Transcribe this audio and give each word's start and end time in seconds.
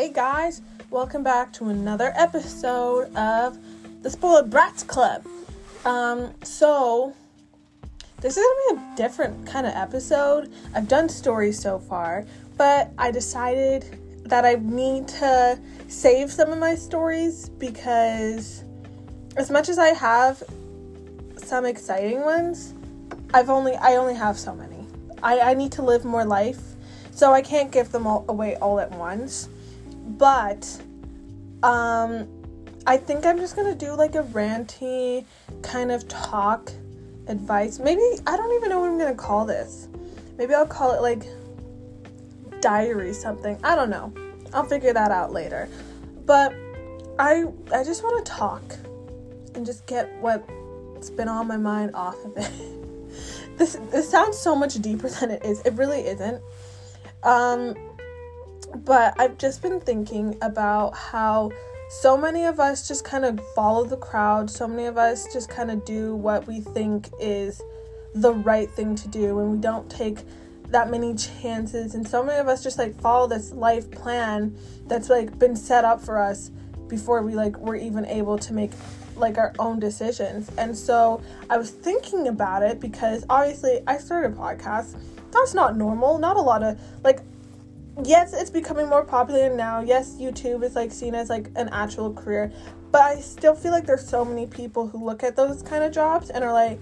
Hey 0.00 0.08
guys, 0.08 0.62
welcome 0.88 1.22
back 1.22 1.52
to 1.52 1.68
another 1.68 2.14
episode 2.16 3.14
of 3.14 3.58
the 4.02 4.08
Spoiled 4.08 4.48
Brats 4.48 4.82
Club. 4.82 5.26
Um, 5.84 6.32
so 6.42 7.14
this 8.22 8.38
is 8.38 8.42
gonna 8.42 8.80
be 8.80 8.92
a 8.94 8.96
different 8.96 9.46
kind 9.46 9.66
of 9.66 9.74
episode. 9.74 10.50
I've 10.74 10.88
done 10.88 11.10
stories 11.10 11.60
so 11.60 11.78
far, 11.78 12.24
but 12.56 12.90
I 12.96 13.10
decided 13.10 14.00
that 14.24 14.46
I 14.46 14.54
need 14.54 15.06
to 15.08 15.60
save 15.88 16.32
some 16.32 16.50
of 16.50 16.56
my 16.56 16.76
stories 16.76 17.50
because 17.50 18.64
as 19.36 19.50
much 19.50 19.68
as 19.68 19.78
I 19.78 19.88
have 19.88 20.42
some 21.36 21.66
exciting 21.66 22.22
ones, 22.22 22.72
I've 23.34 23.50
only 23.50 23.76
I 23.76 23.96
only 23.96 24.14
have 24.14 24.38
so 24.38 24.54
many. 24.54 24.86
I, 25.22 25.40
I 25.40 25.52
need 25.52 25.72
to 25.72 25.82
live 25.82 26.06
more 26.06 26.24
life, 26.24 26.62
so 27.10 27.34
I 27.34 27.42
can't 27.42 27.70
give 27.70 27.92
them 27.92 28.06
all 28.06 28.24
away 28.30 28.56
all 28.56 28.80
at 28.80 28.90
once. 28.92 29.50
But 30.18 30.66
um 31.62 32.28
I 32.86 32.96
think 32.96 33.26
I'm 33.26 33.38
just 33.38 33.56
gonna 33.56 33.74
do 33.74 33.92
like 33.92 34.14
a 34.14 34.22
ranty 34.22 35.24
kind 35.62 35.92
of 35.92 36.08
talk 36.08 36.72
advice. 37.26 37.78
Maybe 37.78 38.02
I 38.26 38.36
don't 38.36 38.52
even 38.56 38.70
know 38.70 38.80
what 38.80 38.90
I'm 38.90 38.98
gonna 38.98 39.14
call 39.14 39.44
this. 39.44 39.88
Maybe 40.38 40.54
I'll 40.54 40.66
call 40.66 40.92
it 40.92 41.02
like 41.02 41.26
diary 42.60 43.12
something. 43.12 43.58
I 43.62 43.74
don't 43.74 43.90
know. 43.90 44.12
I'll 44.52 44.64
figure 44.64 44.92
that 44.92 45.10
out 45.10 45.32
later. 45.32 45.68
But 46.26 46.54
I 47.18 47.44
I 47.72 47.84
just 47.84 48.02
want 48.02 48.24
to 48.24 48.32
talk 48.32 48.62
and 49.54 49.66
just 49.66 49.86
get 49.86 50.10
what's 50.20 51.10
been 51.10 51.28
on 51.28 51.46
my 51.46 51.56
mind 51.56 51.94
off 51.94 52.22
of 52.24 52.36
it. 52.36 52.50
this 53.58 53.76
this 53.90 54.08
sounds 54.08 54.38
so 54.38 54.56
much 54.56 54.74
deeper 54.80 55.08
than 55.08 55.30
it 55.30 55.44
is. 55.44 55.60
It 55.62 55.74
really 55.74 56.06
isn't. 56.06 56.42
Um 57.22 57.74
but 58.74 59.14
I've 59.18 59.38
just 59.38 59.62
been 59.62 59.80
thinking 59.80 60.36
about 60.42 60.94
how 60.94 61.50
so 61.90 62.16
many 62.16 62.44
of 62.44 62.60
us 62.60 62.86
just 62.86 63.04
kind 63.04 63.24
of 63.24 63.40
follow 63.54 63.84
the 63.84 63.96
crowd. 63.96 64.48
So 64.48 64.68
many 64.68 64.86
of 64.86 64.96
us 64.96 65.32
just 65.32 65.48
kind 65.48 65.70
of 65.70 65.84
do 65.84 66.14
what 66.14 66.46
we 66.46 66.60
think 66.60 67.08
is 67.18 67.60
the 68.14 68.32
right 68.32 68.70
thing 68.70 68.94
to 68.96 69.08
do, 69.08 69.38
and 69.40 69.52
we 69.52 69.58
don't 69.58 69.90
take 69.90 70.18
that 70.68 70.90
many 70.90 71.14
chances. 71.14 71.94
And 71.94 72.06
so 72.06 72.22
many 72.22 72.38
of 72.38 72.48
us 72.48 72.62
just 72.62 72.78
like 72.78 72.98
follow 73.00 73.26
this 73.26 73.52
life 73.52 73.90
plan 73.90 74.56
that's 74.86 75.10
like 75.10 75.38
been 75.38 75.56
set 75.56 75.84
up 75.84 76.00
for 76.00 76.18
us 76.18 76.50
before 76.86 77.22
we 77.22 77.34
like 77.34 77.56
were 77.58 77.76
even 77.76 78.04
able 78.06 78.38
to 78.38 78.52
make 78.52 78.70
like 79.16 79.36
our 79.38 79.52
own 79.58 79.80
decisions. 79.80 80.50
And 80.58 80.76
so 80.76 81.22
I 81.48 81.58
was 81.58 81.70
thinking 81.70 82.28
about 82.28 82.62
it 82.62 82.80
because 82.80 83.24
obviously 83.28 83.80
I 83.86 83.98
started 83.98 84.32
a 84.32 84.36
podcast. 84.36 84.96
That's 85.32 85.54
not 85.54 85.76
normal. 85.76 86.18
Not 86.18 86.36
a 86.36 86.40
lot 86.40 86.62
of 86.62 86.80
like 87.04 87.20
yes, 88.04 88.32
it's 88.32 88.50
becoming 88.50 88.88
more 88.88 89.04
popular 89.04 89.54
now. 89.54 89.80
Yes, 89.80 90.16
YouTube 90.18 90.62
is 90.62 90.76
like 90.76 90.92
seen 90.92 91.14
as 91.14 91.28
like 91.28 91.48
an 91.56 91.68
actual 91.70 92.12
career, 92.12 92.52
but 92.92 93.02
I 93.02 93.20
still 93.20 93.54
feel 93.54 93.72
like 93.72 93.86
there's 93.86 94.06
so 94.06 94.24
many 94.24 94.46
people 94.46 94.86
who 94.86 95.04
look 95.04 95.22
at 95.22 95.36
those 95.36 95.62
kind 95.62 95.84
of 95.84 95.92
jobs 95.92 96.30
and 96.30 96.44
are 96.44 96.52
like, 96.52 96.78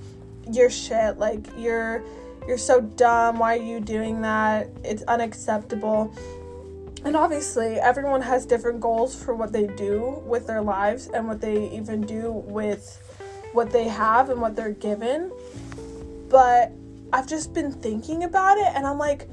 "You're 0.50 0.70
shit. 0.70 1.18
Like 1.18 1.46
you're 1.56 2.02
you're 2.46 2.58
so 2.58 2.80
dumb. 2.80 3.38
Why 3.38 3.56
are 3.56 3.62
you 3.62 3.80
doing 3.80 4.22
that? 4.22 4.68
It's 4.84 5.02
unacceptable." 5.04 6.12
And 7.04 7.14
obviously, 7.16 7.78
everyone 7.78 8.22
has 8.22 8.44
different 8.44 8.80
goals 8.80 9.14
for 9.14 9.34
what 9.34 9.52
they 9.52 9.66
do 9.66 10.22
with 10.26 10.46
their 10.46 10.60
lives 10.60 11.06
and 11.06 11.28
what 11.28 11.40
they 11.40 11.70
even 11.70 12.00
do 12.00 12.32
with 12.32 13.00
what 13.52 13.70
they 13.70 13.88
have 13.88 14.30
and 14.30 14.40
what 14.40 14.56
they're 14.56 14.72
given. 14.72 15.30
But 16.28 16.72
I've 17.12 17.26
just 17.26 17.54
been 17.54 17.72
thinking 17.72 18.24
about 18.24 18.58
it 18.58 18.68
and 18.74 18.86
I'm 18.86 18.98
like, 18.98 19.28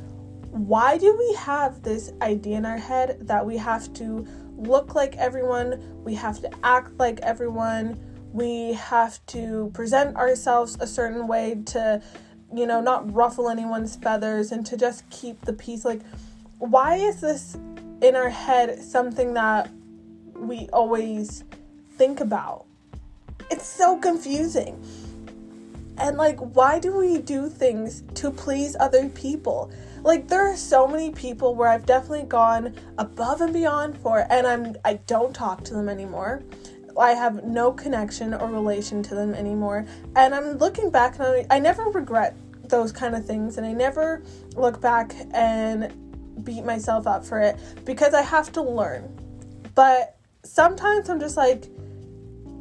why 0.55 0.97
do 0.97 1.13
we 1.17 1.35
have 1.35 1.83
this 1.83 2.13
idea 2.21 2.55
in 2.55 2.65
our 2.65 2.77
head 2.77 3.17
that 3.27 3.45
we 3.45 3.57
have 3.57 3.91
to 3.95 4.25
look 4.55 4.95
like 4.95 5.17
everyone, 5.17 6.01
we 6.05 6.15
have 6.15 6.39
to 6.39 6.49
act 6.63 6.97
like 6.97 7.19
everyone, 7.19 7.99
we 8.31 8.71
have 8.71 9.23
to 9.25 9.69
present 9.73 10.15
ourselves 10.15 10.77
a 10.79 10.87
certain 10.87 11.27
way 11.27 11.61
to, 11.65 12.01
you 12.53 12.65
know, 12.65 12.79
not 12.79 13.13
ruffle 13.13 13.49
anyone's 13.49 13.97
feathers 13.97 14.53
and 14.53 14.65
to 14.65 14.77
just 14.77 15.07
keep 15.09 15.41
the 15.41 15.51
peace? 15.51 15.83
Like, 15.83 15.99
why 16.59 16.95
is 16.95 17.19
this 17.19 17.57
in 18.01 18.15
our 18.15 18.29
head 18.29 18.81
something 18.81 19.33
that 19.33 19.69
we 20.35 20.69
always 20.71 21.43
think 21.97 22.21
about? 22.21 22.65
It's 23.51 23.67
so 23.67 23.97
confusing. 23.97 24.81
And 25.97 26.15
like, 26.15 26.39
why 26.39 26.79
do 26.79 26.95
we 26.95 27.17
do 27.17 27.49
things 27.49 28.03
to 28.15 28.31
please 28.31 28.77
other 28.79 29.09
people? 29.09 29.69
Like 30.05 30.27
there 30.27 30.47
are 30.47 30.55
so 30.55 30.87
many 30.87 31.09
people 31.09 31.55
where 31.55 31.67
I've 31.67 31.87
definitely 31.87 32.27
gone 32.27 32.75
above 32.99 33.41
and 33.41 33.51
beyond 33.51 33.97
for 33.97 34.27
and 34.29 34.45
I'm 34.45 34.75
I 34.85 34.93
don't 35.07 35.33
talk 35.33 35.63
to 35.63 35.73
them 35.73 35.89
anymore. 35.89 36.43
I 36.95 37.13
have 37.13 37.43
no 37.43 37.71
connection 37.71 38.35
or 38.35 38.47
relation 38.47 39.01
to 39.01 39.15
them 39.15 39.33
anymore. 39.33 39.87
And 40.15 40.35
I'm 40.35 40.59
looking 40.59 40.91
back 40.91 41.15
and 41.17 41.23
I, 41.23 41.55
I 41.55 41.59
never 41.59 41.85
regret 41.85 42.37
those 42.69 42.91
kind 42.91 43.15
of 43.15 43.25
things 43.25 43.57
and 43.57 43.65
I 43.65 43.73
never 43.73 44.21
look 44.55 44.79
back 44.79 45.15
and 45.31 45.91
beat 46.45 46.63
myself 46.63 47.07
up 47.07 47.25
for 47.25 47.41
it 47.41 47.57
because 47.83 48.13
I 48.13 48.21
have 48.21 48.51
to 48.51 48.61
learn. 48.61 49.11
But 49.73 50.17
sometimes 50.43 51.09
I'm 51.09 51.19
just 51.19 51.35
like 51.35 51.65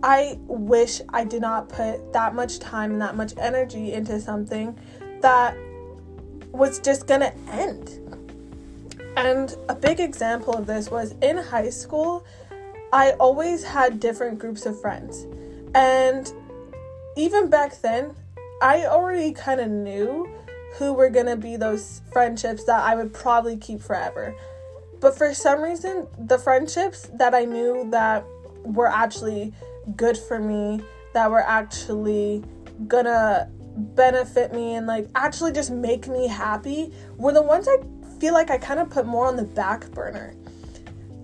I 0.02 0.38
wish 0.46 1.02
I 1.10 1.24
did 1.24 1.42
not 1.42 1.68
put 1.68 2.10
that 2.14 2.34
much 2.34 2.58
time 2.58 2.92
and 2.92 3.02
that 3.02 3.16
much 3.16 3.34
energy 3.36 3.92
into 3.92 4.18
something 4.18 4.78
that 5.20 5.54
was 6.54 6.78
just 6.78 7.06
gonna 7.06 7.32
end. 7.50 8.00
And 9.16 9.54
a 9.68 9.74
big 9.74 10.00
example 10.00 10.54
of 10.54 10.66
this 10.66 10.90
was 10.90 11.14
in 11.20 11.36
high 11.36 11.70
school, 11.70 12.24
I 12.92 13.12
always 13.12 13.64
had 13.64 14.00
different 14.00 14.38
groups 14.38 14.66
of 14.66 14.80
friends. 14.80 15.26
And 15.74 16.32
even 17.16 17.50
back 17.50 17.80
then, 17.80 18.14
I 18.62 18.86
already 18.86 19.32
kind 19.32 19.60
of 19.60 19.68
knew 19.68 20.28
who 20.76 20.92
were 20.92 21.10
gonna 21.10 21.36
be 21.36 21.56
those 21.56 22.02
friendships 22.12 22.64
that 22.64 22.82
I 22.82 22.94
would 22.94 23.12
probably 23.12 23.56
keep 23.56 23.80
forever. 23.80 24.34
But 25.00 25.16
for 25.18 25.34
some 25.34 25.60
reason, 25.60 26.06
the 26.18 26.38
friendships 26.38 27.10
that 27.14 27.34
I 27.34 27.44
knew 27.44 27.88
that 27.90 28.24
were 28.62 28.88
actually 28.88 29.52
good 29.96 30.16
for 30.16 30.38
me, 30.38 30.82
that 31.12 31.30
were 31.30 31.42
actually 31.42 32.42
gonna 32.88 33.50
benefit 33.76 34.52
me 34.52 34.74
and 34.74 34.86
like 34.86 35.08
actually 35.14 35.52
just 35.52 35.70
make 35.70 36.06
me 36.08 36.28
happy 36.28 36.92
were 37.16 37.32
the 37.32 37.42
ones 37.42 37.68
I 37.68 37.76
feel 38.20 38.32
like 38.32 38.50
I 38.50 38.58
kind 38.58 38.80
of 38.80 38.88
put 38.90 39.06
more 39.06 39.26
on 39.26 39.36
the 39.36 39.44
back 39.44 39.90
burner. 39.90 40.34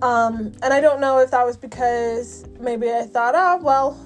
Um, 0.02 0.52
and 0.62 0.72
I 0.72 0.80
don't 0.80 1.00
know 1.00 1.18
if 1.18 1.30
that 1.30 1.44
was 1.44 1.56
because 1.56 2.44
maybe 2.58 2.90
I 2.90 3.02
thought, 3.02 3.34
oh 3.36 3.58
well, 3.62 3.98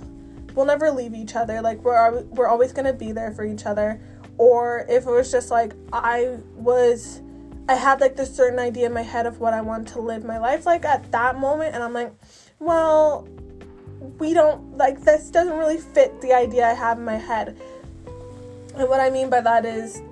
we'll 0.54 0.66
never 0.66 0.90
leave 0.90 1.14
each 1.14 1.36
other. 1.36 1.60
Like 1.60 1.82
we're 1.82 2.22
we're 2.24 2.48
always 2.48 2.72
gonna 2.72 2.92
be 2.92 3.12
there 3.12 3.32
for 3.32 3.44
each 3.44 3.66
other, 3.66 4.00
or 4.38 4.86
if 4.88 5.06
it 5.06 5.10
was 5.10 5.30
just 5.30 5.50
like 5.50 5.72
I 5.92 6.38
was, 6.54 7.22
I 7.68 7.76
had 7.76 8.00
like 8.00 8.16
this 8.16 8.34
certain 8.34 8.58
idea 8.58 8.86
in 8.86 8.92
my 8.92 9.02
head 9.02 9.26
of 9.26 9.38
what 9.38 9.54
I 9.54 9.60
want 9.60 9.86
to 9.88 10.00
live 10.00 10.24
my 10.24 10.38
life 10.38 10.66
like 10.66 10.84
at 10.84 11.10
that 11.12 11.38
moment, 11.38 11.74
and 11.74 11.82
I'm 11.82 11.92
like, 11.92 12.12
well, 12.58 13.28
we 14.18 14.34
don't 14.34 14.76
like 14.76 15.00
this 15.00 15.30
doesn't 15.30 15.56
really 15.56 15.78
fit 15.78 16.20
the 16.20 16.32
idea 16.32 16.66
I 16.66 16.74
have 16.74 16.98
in 16.98 17.04
my 17.04 17.16
head. 17.16 17.56
And 18.76 18.88
what 18.88 19.00
I 19.00 19.10
mean 19.10 19.30
by 19.30 19.40
that 19.40 19.64
is 19.64 20.02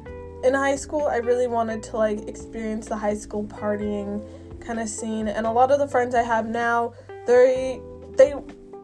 in 0.45 0.55
high 0.55 0.77
school, 0.77 1.07
I 1.07 1.17
really 1.17 1.47
wanted 1.47 1.83
to 1.85 1.97
like 1.97 2.29
experience 2.29 2.87
the 2.87 2.97
high 2.97 3.15
school 3.15 3.45
partying 3.45 4.25
kind 4.61 4.81
of 4.81 4.89
scene. 4.89 5.29
And 5.29 5.47
a 5.47 5.51
lot 5.51 5.71
of 5.71 5.79
the 5.79 5.89
friends 5.89 6.15
I 6.15 6.23
have 6.23 6.47
now, 6.47 6.95
they 7.27 7.81
they 8.17 8.35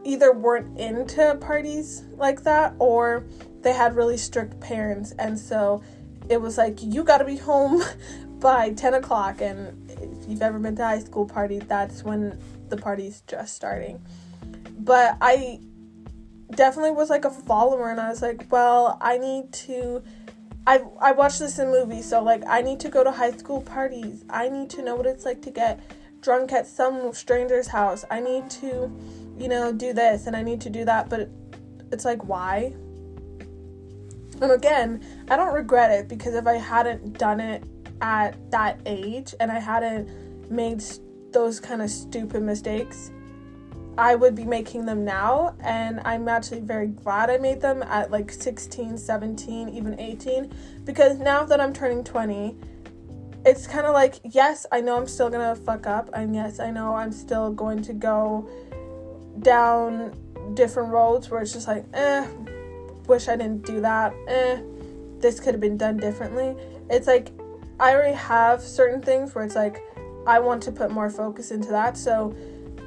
either 0.04 0.32
weren't 0.32 0.78
into 0.78 1.36
parties 1.40 2.04
like 2.16 2.42
that 2.42 2.74
or 2.78 3.24
they 3.62 3.72
had 3.72 3.94
really 3.94 4.16
strict 4.16 4.58
parents. 4.60 5.12
And 5.18 5.38
so 5.38 5.82
it 6.28 6.40
was 6.40 6.58
like 6.58 6.82
you 6.82 7.04
got 7.04 7.18
to 7.18 7.24
be 7.24 7.36
home 7.36 7.82
by 8.40 8.70
10 8.70 8.94
o'clock. 8.94 9.40
And 9.40 9.90
if 9.90 10.28
you've 10.28 10.42
ever 10.42 10.58
been 10.58 10.76
to 10.76 10.82
a 10.82 10.86
high 10.86 11.00
school 11.00 11.26
party 11.26 11.58
that's 11.58 12.02
when 12.02 12.38
the 12.68 12.76
party's 12.76 13.22
just 13.26 13.54
starting. 13.54 14.00
But 14.78 15.16
i 15.20 15.60
definitely 16.54 16.92
was 16.92 17.10
like 17.10 17.24
a 17.24 17.30
follower 17.30 17.90
and 17.90 18.00
I 18.00 18.08
was 18.08 18.22
like, 18.22 18.50
well, 18.50 18.98
I 19.00 19.18
need 19.18 19.52
to 19.64 20.02
I 20.66 20.82
I 21.00 21.12
watched 21.12 21.38
this 21.38 21.58
in 21.58 21.70
movies, 21.70 22.08
so 22.08 22.22
like 22.22 22.42
I 22.46 22.60
need 22.60 22.78
to 22.80 22.90
go 22.90 23.02
to 23.02 23.10
high 23.10 23.32
school 23.32 23.62
parties. 23.62 24.24
I 24.28 24.50
need 24.50 24.68
to 24.70 24.82
know 24.82 24.96
what 24.96 25.06
it's 25.06 25.24
like 25.24 25.40
to 25.42 25.50
get 25.50 25.80
drunk 26.20 26.52
at 26.52 26.66
some 26.66 27.12
stranger's 27.14 27.68
house. 27.68 28.04
I 28.10 28.20
need 28.20 28.50
to, 28.50 28.94
you 29.38 29.48
know, 29.48 29.72
do 29.72 29.94
this 29.94 30.26
and 30.26 30.36
I 30.36 30.42
need 30.42 30.60
to 30.62 30.70
do 30.70 30.84
that, 30.84 31.08
but 31.08 31.30
it's 31.90 32.04
like 32.04 32.28
why? 32.28 32.74
And 34.40 34.52
again, 34.52 35.02
I 35.30 35.36
don't 35.36 35.54
regret 35.54 35.90
it 35.90 36.06
because 36.06 36.34
if 36.34 36.46
I 36.46 36.58
hadn't 36.58 37.18
done 37.18 37.40
it 37.40 37.64
at 38.00 38.36
that 38.50 38.78
age 38.86 39.34
and 39.40 39.50
I 39.50 39.58
hadn't 39.58 40.50
made 40.50 40.82
those 41.32 41.60
kind 41.60 41.80
of 41.80 41.90
stupid 41.90 42.42
mistakes, 42.42 43.10
I 43.98 44.14
would 44.14 44.36
be 44.36 44.44
making 44.44 44.86
them 44.86 45.04
now, 45.04 45.56
and 45.58 46.00
I'm 46.04 46.28
actually 46.28 46.60
very 46.60 46.86
glad 46.86 47.30
I 47.30 47.38
made 47.38 47.60
them 47.60 47.82
at 47.82 48.12
like 48.12 48.30
16, 48.30 48.96
17, 48.96 49.68
even 49.70 49.98
18, 49.98 50.54
because 50.84 51.18
now 51.18 51.42
that 51.44 51.60
I'm 51.60 51.72
turning 51.72 52.04
20, 52.04 52.56
it's 53.44 53.66
kind 53.66 53.86
of 53.86 53.94
like, 53.94 54.20
yes, 54.22 54.66
I 54.70 54.80
know 54.80 54.96
I'm 54.96 55.08
still 55.08 55.28
gonna 55.28 55.56
fuck 55.56 55.88
up, 55.88 56.10
and 56.12 56.32
yes, 56.32 56.60
I 56.60 56.70
know 56.70 56.94
I'm 56.94 57.10
still 57.10 57.50
going 57.50 57.82
to 57.82 57.92
go 57.92 58.48
down 59.40 60.14
different 60.54 60.90
roads 60.90 61.28
where 61.28 61.42
it's 61.42 61.52
just 61.52 61.66
like, 61.66 61.84
eh, 61.92 62.24
wish 63.08 63.26
I 63.26 63.34
didn't 63.34 63.66
do 63.66 63.80
that, 63.80 64.14
eh, 64.28 64.60
this 65.18 65.40
could 65.40 65.54
have 65.54 65.60
been 65.60 65.76
done 65.76 65.96
differently. 65.96 66.54
It's 66.88 67.08
like, 67.08 67.32
I 67.80 67.94
already 67.94 68.14
have 68.14 68.62
certain 68.62 69.02
things 69.02 69.34
where 69.34 69.44
it's 69.44 69.56
like, 69.56 69.82
I 70.24 70.38
want 70.38 70.62
to 70.64 70.72
put 70.72 70.92
more 70.92 71.10
focus 71.10 71.50
into 71.50 71.70
that. 71.70 71.96
So, 71.96 72.36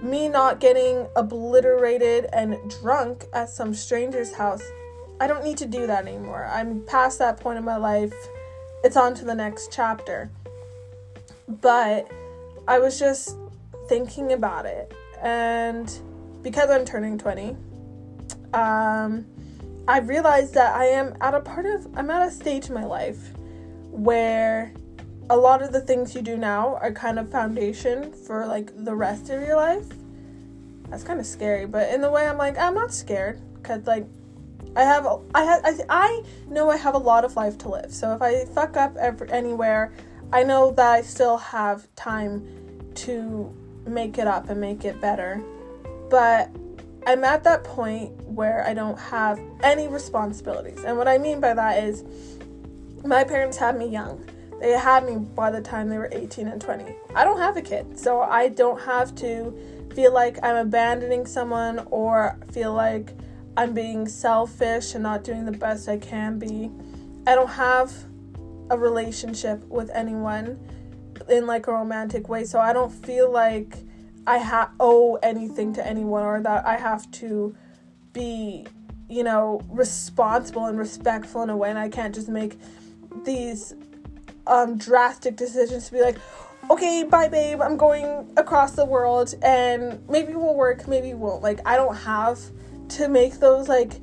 me 0.01 0.27
not 0.27 0.59
getting 0.59 1.07
obliterated 1.15 2.27
and 2.33 2.57
drunk 2.81 3.25
at 3.33 3.49
some 3.49 3.73
stranger's 3.73 4.33
house, 4.33 4.63
I 5.19 5.27
don't 5.27 5.43
need 5.43 5.57
to 5.59 5.65
do 5.65 5.85
that 5.87 6.07
anymore. 6.07 6.49
I'm 6.51 6.81
past 6.85 7.19
that 7.19 7.39
point 7.39 7.57
in 7.57 7.63
my 7.63 7.77
life. 7.77 8.13
It's 8.83 8.97
on 8.97 9.13
to 9.15 9.25
the 9.25 9.35
next 9.35 9.71
chapter. 9.71 10.31
But 11.47 12.09
I 12.67 12.79
was 12.79 12.99
just 12.99 13.37
thinking 13.87 14.33
about 14.33 14.65
it. 14.65 14.93
And 15.21 15.91
because 16.41 16.69
I'm 16.69 16.85
turning 16.85 17.17
20, 17.17 17.55
um, 18.53 19.25
I 19.87 19.99
realized 19.99 20.53
that 20.55 20.75
I 20.75 20.85
am 20.85 21.15
at 21.21 21.33
a 21.33 21.41
part 21.41 21.65
of, 21.65 21.87
I'm 21.95 22.09
at 22.09 22.27
a 22.27 22.31
stage 22.31 22.67
in 22.67 22.73
my 22.73 22.85
life 22.85 23.33
where 23.91 24.73
a 25.29 25.37
lot 25.37 25.61
of 25.61 25.71
the 25.71 25.81
things 25.81 26.15
you 26.15 26.21
do 26.21 26.37
now 26.37 26.75
are 26.81 26.91
kind 26.91 27.19
of 27.19 27.29
foundation 27.31 28.11
for 28.11 28.45
like 28.45 28.71
the 28.85 28.95
rest 28.95 29.29
of 29.29 29.41
your 29.41 29.55
life. 29.55 29.87
That's 30.89 31.03
kind 31.03 31.19
of 31.19 31.25
scary, 31.25 31.65
but 31.65 31.89
in 31.93 32.01
the 32.01 32.11
way 32.11 32.27
I'm 32.27 32.37
like 32.37 32.57
I'm 32.57 32.73
not 32.73 32.93
scared 32.93 33.39
because 33.55 33.87
like 33.87 34.05
I 34.75 34.83
have 34.83 35.07
I 35.33 35.43
have 35.43 35.61
I, 35.63 35.73
I 35.89 36.23
know 36.47 36.69
I 36.69 36.77
have 36.77 36.95
a 36.95 36.99
lot 36.99 37.25
of 37.25 37.35
life 37.35 37.57
to 37.59 37.69
live. 37.69 37.93
So 37.93 38.13
if 38.13 38.21
I 38.21 38.45
fuck 38.45 38.77
up 38.77 38.95
ever, 38.97 39.25
anywhere, 39.31 39.93
I 40.33 40.43
know 40.43 40.71
that 40.71 40.91
I 40.91 41.01
still 41.01 41.37
have 41.37 41.93
time 41.95 42.91
to 42.95 43.53
make 43.85 44.17
it 44.17 44.27
up 44.27 44.49
and 44.49 44.59
make 44.59 44.85
it 44.85 44.99
better. 45.01 45.41
But 46.09 46.49
I'm 47.05 47.23
at 47.23 47.43
that 47.45 47.63
point 47.63 48.11
where 48.23 48.65
I 48.65 48.73
don't 48.73 48.99
have 48.99 49.39
any 49.63 49.87
responsibilities. 49.87 50.83
And 50.83 50.97
what 50.97 51.07
I 51.07 51.17
mean 51.17 51.39
by 51.39 51.53
that 51.53 51.83
is 51.83 52.03
my 53.03 53.23
parents 53.23 53.57
had 53.57 53.77
me 53.77 53.87
young. 53.87 54.25
They 54.61 54.73
had 54.73 55.05
me 55.05 55.15
by 55.15 55.49
the 55.49 55.59
time 55.59 55.89
they 55.89 55.97
were 55.97 56.09
18 56.11 56.47
and 56.47 56.61
20. 56.61 56.95
I 57.15 57.23
don't 57.23 57.39
have 57.39 57.57
a 57.57 57.63
kid, 57.63 57.99
so 57.99 58.21
I 58.21 58.47
don't 58.47 58.79
have 58.81 59.15
to 59.15 59.57
feel 59.95 60.13
like 60.13 60.37
I'm 60.43 60.55
abandoning 60.55 61.25
someone 61.25 61.79
or 61.89 62.37
feel 62.51 62.71
like 62.71 63.11
I'm 63.57 63.73
being 63.73 64.07
selfish 64.07 64.93
and 64.93 65.01
not 65.01 65.23
doing 65.23 65.45
the 65.45 65.51
best 65.51 65.89
I 65.89 65.97
can 65.97 66.37
be. 66.37 66.69
I 67.25 67.33
don't 67.33 67.49
have 67.49 67.91
a 68.69 68.77
relationship 68.77 69.67
with 69.67 69.89
anyone 69.95 70.59
in 71.27 71.47
like 71.47 71.65
a 71.65 71.71
romantic 71.71 72.29
way, 72.29 72.43
so 72.43 72.59
I 72.59 72.71
don't 72.71 72.91
feel 72.91 73.31
like 73.31 73.79
I 74.27 74.37
ha- 74.37 74.71
owe 74.79 75.15
anything 75.15 75.73
to 75.73 75.85
anyone 75.85 76.23
or 76.23 76.39
that 76.39 76.67
I 76.67 76.77
have 76.77 77.09
to 77.13 77.55
be, 78.13 78.67
you 79.09 79.23
know, 79.23 79.61
responsible 79.69 80.67
and 80.67 80.77
respectful 80.77 81.41
in 81.41 81.49
a 81.49 81.57
way, 81.57 81.71
and 81.71 81.79
I 81.79 81.89
can't 81.89 82.13
just 82.13 82.29
make 82.29 82.59
these 83.25 83.73
um, 84.47 84.77
drastic 84.77 85.35
decisions 85.35 85.87
to 85.87 85.93
be 85.93 86.01
like, 86.01 86.17
okay, 86.69 87.03
bye, 87.03 87.27
babe, 87.27 87.61
I'm 87.61 87.77
going 87.77 88.31
across 88.37 88.73
the 88.73 88.85
world 88.85 89.33
and 89.41 90.07
maybe 90.09 90.33
we'll 90.33 90.55
work, 90.55 90.87
maybe 90.87 91.13
won't. 91.13 91.41
Like, 91.41 91.59
I 91.65 91.75
don't 91.75 91.95
have 91.95 92.39
to 92.89 93.07
make 93.07 93.39
those 93.39 93.69
like 93.69 93.93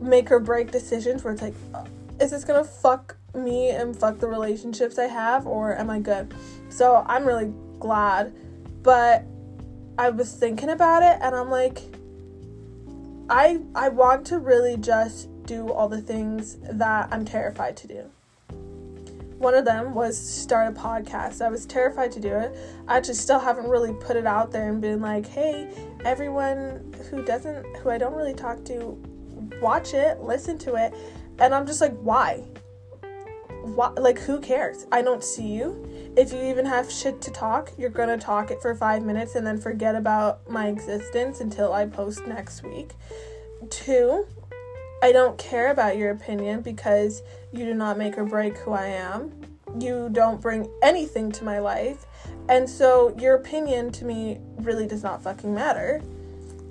make 0.00 0.30
or 0.30 0.40
break 0.40 0.70
decisions 0.70 1.24
where 1.24 1.32
it's 1.32 1.42
like, 1.42 1.54
uh, 1.74 1.84
is 2.20 2.30
this 2.30 2.44
gonna 2.44 2.64
fuck 2.64 3.16
me 3.34 3.70
and 3.70 3.96
fuck 3.96 4.18
the 4.18 4.26
relationships 4.26 4.98
I 4.98 5.06
have 5.06 5.46
or 5.46 5.76
am 5.76 5.90
I 5.90 6.00
good? 6.00 6.34
So 6.68 7.04
I'm 7.06 7.26
really 7.26 7.52
glad. 7.78 8.34
But 8.82 9.24
I 9.98 10.10
was 10.10 10.32
thinking 10.32 10.70
about 10.70 11.02
it 11.02 11.18
and 11.20 11.34
I'm 11.34 11.50
like, 11.50 11.82
I 13.28 13.60
I 13.74 13.88
want 13.88 14.26
to 14.28 14.38
really 14.38 14.76
just 14.76 15.28
do 15.44 15.72
all 15.72 15.88
the 15.88 16.00
things 16.00 16.56
that 16.62 17.08
I'm 17.10 17.24
terrified 17.24 17.76
to 17.78 17.88
do. 17.88 18.10
One 19.38 19.54
of 19.54 19.66
them 19.66 19.94
was 19.94 20.16
start 20.16 20.74
a 20.74 20.80
podcast. 20.80 21.44
I 21.44 21.48
was 21.48 21.66
terrified 21.66 22.10
to 22.12 22.20
do 22.20 22.34
it. 22.34 22.56
I 22.88 23.00
just 23.00 23.20
still 23.20 23.38
haven't 23.38 23.68
really 23.68 23.92
put 23.92 24.16
it 24.16 24.26
out 24.26 24.50
there 24.50 24.70
and 24.70 24.80
been 24.80 25.02
like, 25.02 25.26
hey, 25.26 25.70
everyone 26.04 26.94
who 27.10 27.22
doesn't, 27.22 27.76
who 27.76 27.90
I 27.90 27.98
don't 27.98 28.14
really 28.14 28.32
talk 28.32 28.64
to, 28.66 28.98
watch 29.60 29.92
it, 29.92 30.22
listen 30.22 30.56
to 30.58 30.76
it. 30.76 30.94
And 31.38 31.54
I'm 31.54 31.66
just 31.66 31.82
like, 31.82 31.96
why? 31.98 32.44
Why? 33.62 33.88
Like, 33.90 34.18
who 34.18 34.40
cares? 34.40 34.86
I 34.90 35.02
don't 35.02 35.22
see 35.22 35.48
you. 35.48 35.86
If 36.16 36.32
you 36.32 36.42
even 36.44 36.64
have 36.64 36.90
shit 36.90 37.20
to 37.22 37.30
talk, 37.30 37.72
you're 37.76 37.90
gonna 37.90 38.16
talk 38.16 38.50
it 38.50 38.62
for 38.62 38.74
five 38.74 39.02
minutes 39.02 39.34
and 39.34 39.46
then 39.46 39.58
forget 39.58 39.94
about 39.94 40.48
my 40.48 40.68
existence 40.68 41.40
until 41.40 41.74
I 41.74 41.84
post 41.84 42.26
next 42.26 42.62
week. 42.62 42.92
Two, 43.68 44.26
I 45.02 45.12
don't 45.12 45.36
care 45.38 45.70
about 45.70 45.96
your 45.96 46.10
opinion 46.10 46.62
because 46.62 47.22
you 47.52 47.64
do 47.64 47.74
not 47.74 47.98
make 47.98 48.16
or 48.16 48.24
break 48.24 48.56
who 48.58 48.72
I 48.72 48.86
am. 48.86 49.32
You 49.78 50.08
don't 50.10 50.40
bring 50.40 50.70
anything 50.82 51.30
to 51.32 51.44
my 51.44 51.58
life. 51.58 52.06
And 52.48 52.68
so 52.68 53.14
your 53.18 53.34
opinion 53.34 53.92
to 53.92 54.04
me 54.04 54.38
really 54.56 54.86
does 54.86 55.02
not 55.02 55.22
fucking 55.22 55.54
matter. 55.54 56.02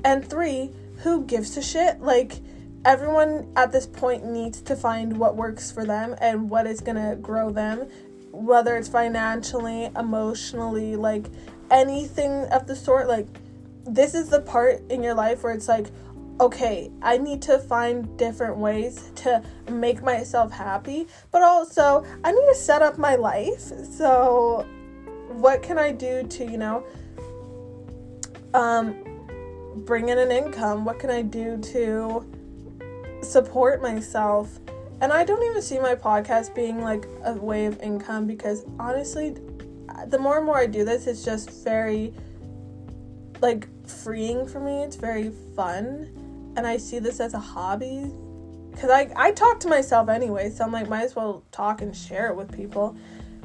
And 0.04 0.28
three, 0.28 0.72
who 0.98 1.24
gives 1.26 1.56
a 1.58 1.62
shit? 1.62 2.02
Like, 2.02 2.40
everyone 2.84 3.52
at 3.56 3.72
this 3.72 3.86
point 3.86 4.26
needs 4.26 4.62
to 4.62 4.76
find 4.76 5.18
what 5.18 5.36
works 5.36 5.72
for 5.72 5.86
them 5.86 6.16
and 6.22 6.50
what 6.50 6.68
is 6.68 6.82
gonna 6.82 7.16
grow 7.16 7.50
them, 7.52 7.88
whether 8.32 8.78
it's 8.78 8.88
financially, 8.88 9.90
emotionally, 9.96 10.96
like 10.96 11.26
anything 11.70 12.46
of 12.46 12.68
the 12.68 12.76
sort. 12.76 13.08
Like, 13.08 13.28
this 13.86 14.16
is 14.16 14.30
the 14.30 14.42
part 14.42 14.82
in 14.90 15.04
your 15.04 15.14
life 15.14 15.44
where 15.44 15.54
it's 15.54 15.68
like, 15.68 15.88
okay, 16.40 16.92
I 17.02 17.18
need 17.18 17.42
to 17.44 17.60
find 17.60 18.18
different 18.18 18.58
ways 18.58 19.12
to 19.16 19.42
make 19.72 20.04
myself 20.04 20.52
happy, 20.52 21.08
but 21.32 21.42
also 21.42 22.06
I 22.24 22.32
need 22.32 22.48
to 22.50 22.56
set 22.56 22.82
up 22.82 22.98
my 22.98 23.16
life. 23.16 23.60
So, 23.60 24.66
what 25.30 25.64
can 25.64 25.78
I 25.78 25.92
do 25.92 26.24
to, 26.24 26.46
you 26.46 26.58
know, 26.58 26.86
um, 28.54 28.96
bring 29.86 30.10
in 30.10 30.18
an 30.18 30.32
income? 30.32 30.86
What 30.86 31.00
can 31.00 31.10
I 31.10 31.22
do 31.22 31.58
to 31.58 32.26
support 33.22 33.82
myself? 33.82 34.60
And 35.02 35.12
I 35.12 35.24
don't 35.24 35.44
even 35.44 35.62
see 35.62 35.80
my 35.80 35.96
podcast 35.96 36.56
being 36.56 36.82
like 36.82 37.08
a 37.24 37.34
way 37.34 37.66
of 37.66 37.82
income 37.82 38.28
because 38.28 38.66
honestly, 38.80 39.36
the 40.08 40.18
more 40.18 40.38
and 40.38 40.46
more 40.46 40.58
I 40.58 40.68
do 40.68 40.84
this, 40.84 41.08
it's 41.08 41.24
just 41.24 41.50
very 41.64 42.14
like 43.42 43.68
freeing 43.88 44.48
for 44.48 44.60
me. 44.60 44.84
It's 44.84 44.96
very 44.96 45.32
fun 45.56 46.25
and 46.56 46.66
I 46.66 46.78
see 46.78 47.00
this 47.00 47.20
as 47.20 47.34
a 47.34 47.40
hobby 47.40 48.12
because 48.72 48.90
I, 48.90 49.10
I 49.16 49.32
talk 49.32 49.62
to 49.62 49.70
myself 49.70 50.10
anyway, 50.10 50.50
so 50.50 50.66
I'm 50.66 50.72
like, 50.72 50.90
might 50.90 51.04
as 51.04 51.16
well 51.16 51.44
talk 51.52 51.82
and 51.82 51.96
share 51.96 52.28
it 52.28 52.36
with 52.36 52.54
people. 52.54 52.98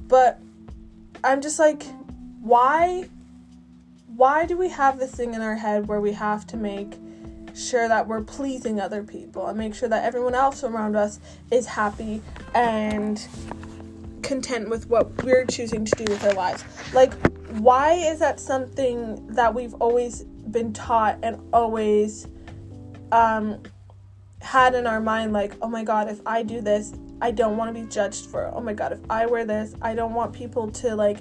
But 0.08 0.40
I'm 1.22 1.40
just 1.40 1.58
like, 1.58 1.84
why? 2.40 3.08
Why 4.16 4.44
do 4.44 4.58
we 4.58 4.68
have 4.70 4.98
this 4.98 5.14
thing 5.14 5.34
in 5.34 5.40
our 5.40 5.54
head 5.54 5.86
where 5.86 6.00
we 6.00 6.12
have 6.12 6.46
to 6.48 6.56
make 6.56 6.96
sure 7.54 7.86
that 7.86 8.08
we're 8.08 8.22
pleasing 8.22 8.80
other 8.80 9.04
people 9.04 9.46
and 9.46 9.56
make 9.56 9.74
sure 9.74 9.88
that 9.88 10.04
everyone 10.04 10.34
else 10.34 10.64
around 10.64 10.96
us 10.96 11.20
is 11.50 11.66
happy 11.66 12.22
and 12.54 13.26
content 14.22 14.68
with 14.68 14.88
what 14.88 15.22
we're 15.22 15.46
choosing 15.46 15.84
to 15.84 16.04
do 16.04 16.12
with 16.12 16.24
our 16.24 16.34
lives? 16.34 16.64
Like, 16.92 17.14
why 17.58 17.92
is 17.92 18.18
that 18.18 18.40
something 18.40 19.26
that 19.28 19.54
we've 19.54 19.74
always 19.74 20.22
been 20.22 20.72
taught 20.72 21.18
and 21.22 21.40
always 21.52 22.26
um, 23.12 23.62
had 24.40 24.74
in 24.74 24.86
our 24.86 25.00
mind 25.00 25.32
like, 25.32 25.54
oh 25.62 25.68
my 25.68 25.84
god, 25.84 26.08
if 26.08 26.20
I 26.26 26.42
do 26.42 26.60
this, 26.60 26.92
I 27.20 27.30
don't 27.30 27.56
want 27.56 27.74
to 27.74 27.80
be 27.80 27.86
judged 27.86 28.26
for 28.26 28.46
it. 28.46 28.52
Oh 28.54 28.60
my 28.60 28.72
god, 28.72 28.92
if 28.92 29.00
I 29.10 29.26
wear 29.26 29.44
this, 29.44 29.74
I 29.82 29.94
don't 29.94 30.14
want 30.14 30.32
people 30.32 30.70
to 30.70 30.94
like 30.94 31.18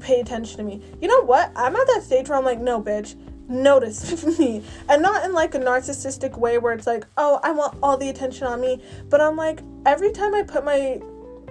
pay 0.00 0.20
attention 0.20 0.58
to 0.58 0.62
me. 0.62 0.80
You 1.00 1.08
know 1.08 1.22
what? 1.22 1.52
I'm 1.56 1.74
at 1.74 1.86
that 1.88 2.02
stage 2.04 2.28
where 2.28 2.38
I'm 2.38 2.44
like, 2.44 2.60
no, 2.60 2.80
bitch, 2.80 3.16
notice 3.48 4.24
me. 4.38 4.62
And 4.88 5.02
not 5.02 5.24
in 5.24 5.32
like 5.32 5.54
a 5.54 5.58
narcissistic 5.58 6.38
way 6.38 6.58
where 6.58 6.72
it's 6.72 6.86
like, 6.86 7.06
oh, 7.16 7.40
I 7.42 7.50
want 7.50 7.76
all 7.82 7.96
the 7.96 8.08
attention 8.08 8.46
on 8.46 8.60
me. 8.60 8.82
But 9.08 9.20
I'm 9.20 9.36
like, 9.36 9.60
every 9.86 10.12
time 10.12 10.34
I 10.34 10.42
put 10.42 10.64
my 10.64 11.00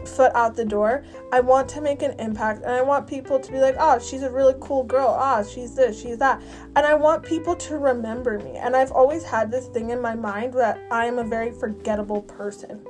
foot 0.06 0.32
out 0.36 0.56
the 0.56 0.66
door. 0.66 1.04
I 1.32 1.40
want 1.40 1.70
to 1.70 1.82
make 1.82 2.02
an 2.02 2.20
impact 2.20 2.64
and 2.64 2.72
I 2.72 2.82
want 2.82 3.08
people 3.08 3.40
to 3.40 3.52
be 3.52 3.60
like, 3.60 3.76
oh, 3.80 4.00
she's 4.00 4.24
a 4.24 4.30
really 4.30 4.56
cool 4.60 4.84
girl. 4.84 5.16
Ah, 5.18 5.40
oh, 5.40 5.48
she's 5.48 5.76
this, 5.76 6.02
she's 6.02 6.18
that. 6.18 6.42
And 6.76 6.86
I 6.86 6.94
want 6.94 7.24
people 7.24 7.56
to 7.56 7.78
remember 7.78 8.40
me. 8.40 8.58
And 8.58 8.76
I've 8.76 8.92
always 8.92 9.24
had 9.24 9.52
this 9.52 9.68
thing 9.68 9.90
in 9.90 10.02
my 10.02 10.16
mind 10.16 10.54
that 10.56 10.80
I 10.92 11.06
am 11.06 11.20
a 11.20 11.24
very 11.24 11.52
forgettable 11.52 12.22
person. 12.22 12.86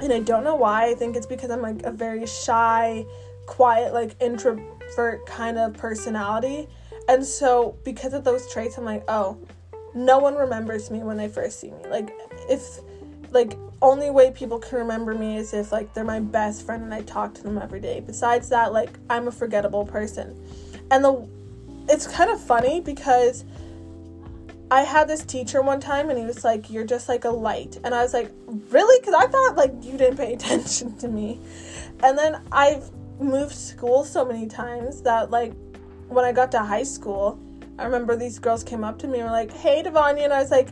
And 0.00 0.12
I 0.12 0.20
don't 0.20 0.44
know 0.44 0.56
why. 0.56 0.86
I 0.86 0.94
think 0.94 1.16
it's 1.16 1.26
because 1.26 1.50
I'm 1.50 1.62
like 1.62 1.82
a 1.84 1.92
very 1.92 2.26
shy, 2.26 3.06
quiet, 3.46 3.94
like 3.94 4.16
introvert 4.20 5.26
kind 5.26 5.58
of 5.58 5.74
personality. 5.74 6.68
And 7.08 7.24
so, 7.24 7.76
because 7.84 8.12
of 8.12 8.24
those 8.24 8.50
traits, 8.52 8.78
I'm 8.78 8.84
like, 8.84 9.04
oh, 9.08 9.38
no 9.94 10.18
one 10.18 10.34
remembers 10.34 10.90
me 10.90 11.00
when 11.00 11.16
they 11.16 11.28
first 11.28 11.60
see 11.60 11.70
me. 11.70 11.84
Like, 11.88 12.12
if 12.48 12.80
like 13.32 13.56
only 13.80 14.10
way 14.10 14.30
people 14.30 14.58
can 14.58 14.78
remember 14.78 15.14
me 15.14 15.36
is 15.36 15.52
if 15.52 15.72
like 15.72 15.92
they're 15.92 16.04
my 16.04 16.20
best 16.20 16.64
friend 16.64 16.82
and 16.82 16.94
I 16.94 17.02
talk 17.02 17.34
to 17.34 17.42
them 17.42 17.58
every 17.58 17.80
day. 17.80 18.00
Besides 18.00 18.48
that, 18.50 18.72
like 18.72 18.90
I'm 19.10 19.28
a 19.28 19.32
forgettable 19.32 19.84
person. 19.84 20.38
And 20.90 21.04
the 21.04 21.28
it's 21.88 22.06
kind 22.06 22.30
of 22.30 22.40
funny 22.40 22.80
because 22.80 23.44
I 24.70 24.82
had 24.82 25.08
this 25.08 25.24
teacher 25.24 25.60
one 25.60 25.80
time 25.80 26.08
and 26.10 26.18
he 26.18 26.24
was 26.24 26.44
like, 26.44 26.70
You're 26.70 26.86
just 26.86 27.08
like 27.08 27.24
a 27.24 27.30
light. 27.30 27.78
And 27.84 27.94
I 27.94 28.02
was 28.02 28.14
like, 28.14 28.30
Really? 28.46 29.00
Because 29.00 29.14
I 29.14 29.26
thought 29.26 29.56
like 29.56 29.72
you 29.82 29.98
didn't 29.98 30.16
pay 30.16 30.32
attention 30.34 30.96
to 30.98 31.08
me. 31.08 31.40
And 32.02 32.16
then 32.16 32.40
I've 32.52 32.90
moved 33.20 33.54
school 33.54 34.04
so 34.04 34.24
many 34.24 34.46
times 34.46 35.02
that 35.02 35.30
like 35.30 35.52
when 36.08 36.24
I 36.24 36.32
got 36.32 36.52
to 36.52 36.60
high 36.60 36.82
school, 36.84 37.38
I 37.78 37.84
remember 37.84 38.16
these 38.16 38.38
girls 38.38 38.62
came 38.62 38.84
up 38.84 38.98
to 39.00 39.08
me 39.08 39.18
and 39.18 39.28
were 39.28 39.32
like, 39.32 39.52
Hey 39.52 39.82
Devonia 39.82 40.24
and 40.24 40.32
I 40.32 40.40
was 40.40 40.50
like, 40.50 40.68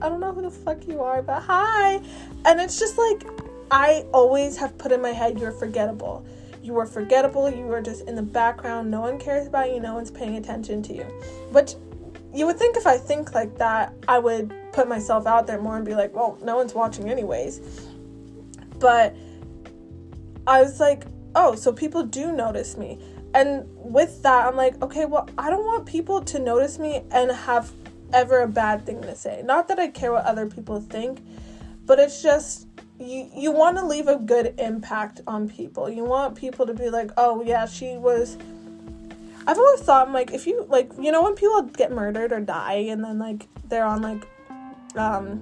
I 0.00 0.08
don't 0.08 0.20
know 0.20 0.32
who 0.32 0.42
the 0.42 0.50
fuck 0.50 0.86
you 0.86 1.02
are, 1.02 1.22
but 1.22 1.42
hi. 1.42 2.00
And 2.44 2.60
it's 2.60 2.78
just 2.78 2.98
like 2.98 3.24
I 3.70 4.06
always 4.12 4.56
have 4.56 4.78
put 4.78 4.92
in 4.92 5.02
my 5.02 5.10
head 5.10 5.38
you're 5.38 5.52
forgettable. 5.52 6.24
You 6.62 6.78
are 6.78 6.86
forgettable, 6.86 7.50
you 7.50 7.72
are 7.72 7.80
just 7.80 8.06
in 8.06 8.14
the 8.14 8.22
background, 8.22 8.90
no 8.90 9.00
one 9.00 9.18
cares 9.18 9.46
about 9.46 9.72
you, 9.72 9.80
no 9.80 9.94
one's 9.94 10.10
paying 10.10 10.36
attention 10.36 10.82
to 10.84 10.94
you. 10.94 11.04
Which 11.50 11.74
you 12.34 12.46
would 12.46 12.58
think 12.58 12.76
if 12.76 12.86
I 12.86 12.98
think 12.98 13.34
like 13.34 13.56
that, 13.58 13.94
I 14.06 14.18
would 14.18 14.52
put 14.72 14.88
myself 14.88 15.26
out 15.26 15.46
there 15.46 15.60
more 15.60 15.76
and 15.76 15.84
be 15.84 15.94
like, 15.94 16.14
well, 16.14 16.38
no 16.42 16.56
one's 16.56 16.74
watching 16.74 17.10
anyways. 17.10 17.60
But 18.78 19.16
I 20.46 20.62
was 20.62 20.78
like, 20.78 21.06
oh, 21.34 21.54
so 21.54 21.72
people 21.72 22.02
do 22.02 22.32
notice 22.32 22.76
me. 22.76 22.98
And 23.34 23.66
with 23.76 24.22
that, 24.22 24.46
I'm 24.46 24.56
like, 24.56 24.80
okay, 24.82 25.04
well, 25.04 25.28
I 25.36 25.50
don't 25.50 25.64
want 25.64 25.86
people 25.86 26.22
to 26.22 26.38
notice 26.38 26.78
me 26.78 27.02
and 27.10 27.30
have 27.30 27.77
ever 28.12 28.40
a 28.40 28.48
bad 28.48 28.86
thing 28.86 29.02
to 29.02 29.14
say. 29.14 29.42
Not 29.44 29.68
that 29.68 29.78
I 29.78 29.88
care 29.88 30.12
what 30.12 30.24
other 30.24 30.46
people 30.46 30.80
think, 30.80 31.20
but 31.86 31.98
it's 31.98 32.22
just 32.22 32.66
you 32.98 33.30
you 33.34 33.52
want 33.52 33.76
to 33.78 33.86
leave 33.86 34.08
a 34.08 34.16
good 34.16 34.54
impact 34.58 35.20
on 35.26 35.48
people. 35.48 35.88
You 35.88 36.04
want 36.04 36.36
people 36.36 36.66
to 36.66 36.74
be 36.74 36.90
like, 36.90 37.10
"Oh, 37.16 37.42
yeah, 37.42 37.66
she 37.66 37.96
was 37.96 38.36
I've 39.48 39.56
always 39.56 39.80
thought 39.80 40.06
I'm 40.06 40.12
like 40.12 40.32
if 40.32 40.46
you 40.46 40.66
like 40.68 40.92
you 41.00 41.10
know 41.10 41.22
when 41.22 41.34
people 41.34 41.62
get 41.62 41.90
murdered 41.90 42.32
or 42.32 42.40
die 42.40 42.88
and 42.90 43.02
then 43.02 43.18
like 43.18 43.46
they're 43.68 43.86
on 43.86 44.02
like 44.02 44.26
um 44.94 45.40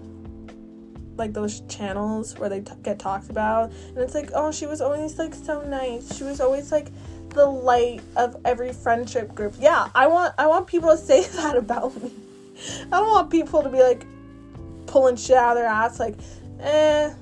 like 1.16 1.32
those 1.32 1.60
channels 1.62 2.38
where 2.38 2.48
they 2.48 2.60
t- 2.60 2.72
get 2.84 3.00
talked 3.00 3.30
about 3.30 3.72
and 3.88 3.98
it's 3.98 4.14
like 4.14 4.30
oh 4.32 4.52
she 4.52 4.64
was 4.64 4.80
always 4.80 5.18
like 5.18 5.34
so 5.34 5.60
nice 5.62 6.16
she 6.16 6.22
was 6.22 6.40
always 6.40 6.70
like 6.70 6.86
the 7.30 7.44
light 7.44 8.00
of 8.16 8.36
every 8.44 8.72
friendship 8.72 9.34
group 9.34 9.54
yeah 9.58 9.88
i 9.92 10.06
want 10.06 10.32
i 10.38 10.46
want 10.46 10.68
people 10.68 10.90
to 10.90 10.96
say 11.10 11.24
that 11.24 11.56
about 11.56 12.00
me 12.00 12.12
i 12.92 12.98
don't 12.98 13.08
want 13.08 13.30
people 13.30 13.62
to 13.62 13.68
be 13.68 13.80
like 13.82 14.06
pulling 14.86 15.16
shit 15.16 15.36
out 15.36 15.56
of 15.56 15.62
their 15.62 15.66
ass 15.66 15.98
like 15.98 16.16
eh 16.60 17.12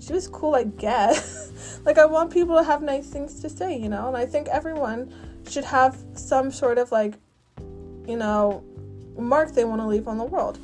she 0.00 0.12
was 0.12 0.28
cool 0.28 0.54
i 0.54 0.64
guess 0.64 1.80
like 1.84 1.98
i 1.98 2.04
want 2.04 2.32
people 2.32 2.56
to 2.56 2.64
have 2.64 2.82
nice 2.82 3.06
things 3.06 3.40
to 3.40 3.48
say 3.48 3.76
you 3.76 3.88
know 3.88 4.08
and 4.08 4.16
i 4.16 4.26
think 4.26 4.48
everyone 4.48 5.12
should 5.48 5.64
have 5.64 5.96
some 6.14 6.50
sort 6.50 6.78
of 6.78 6.90
like, 6.92 7.14
you 8.06 8.16
know, 8.16 8.64
mark 9.16 9.52
they 9.52 9.64
want 9.64 9.80
to 9.80 9.86
leave 9.86 10.08
on 10.08 10.18
the 10.18 10.24
world. 10.24 10.58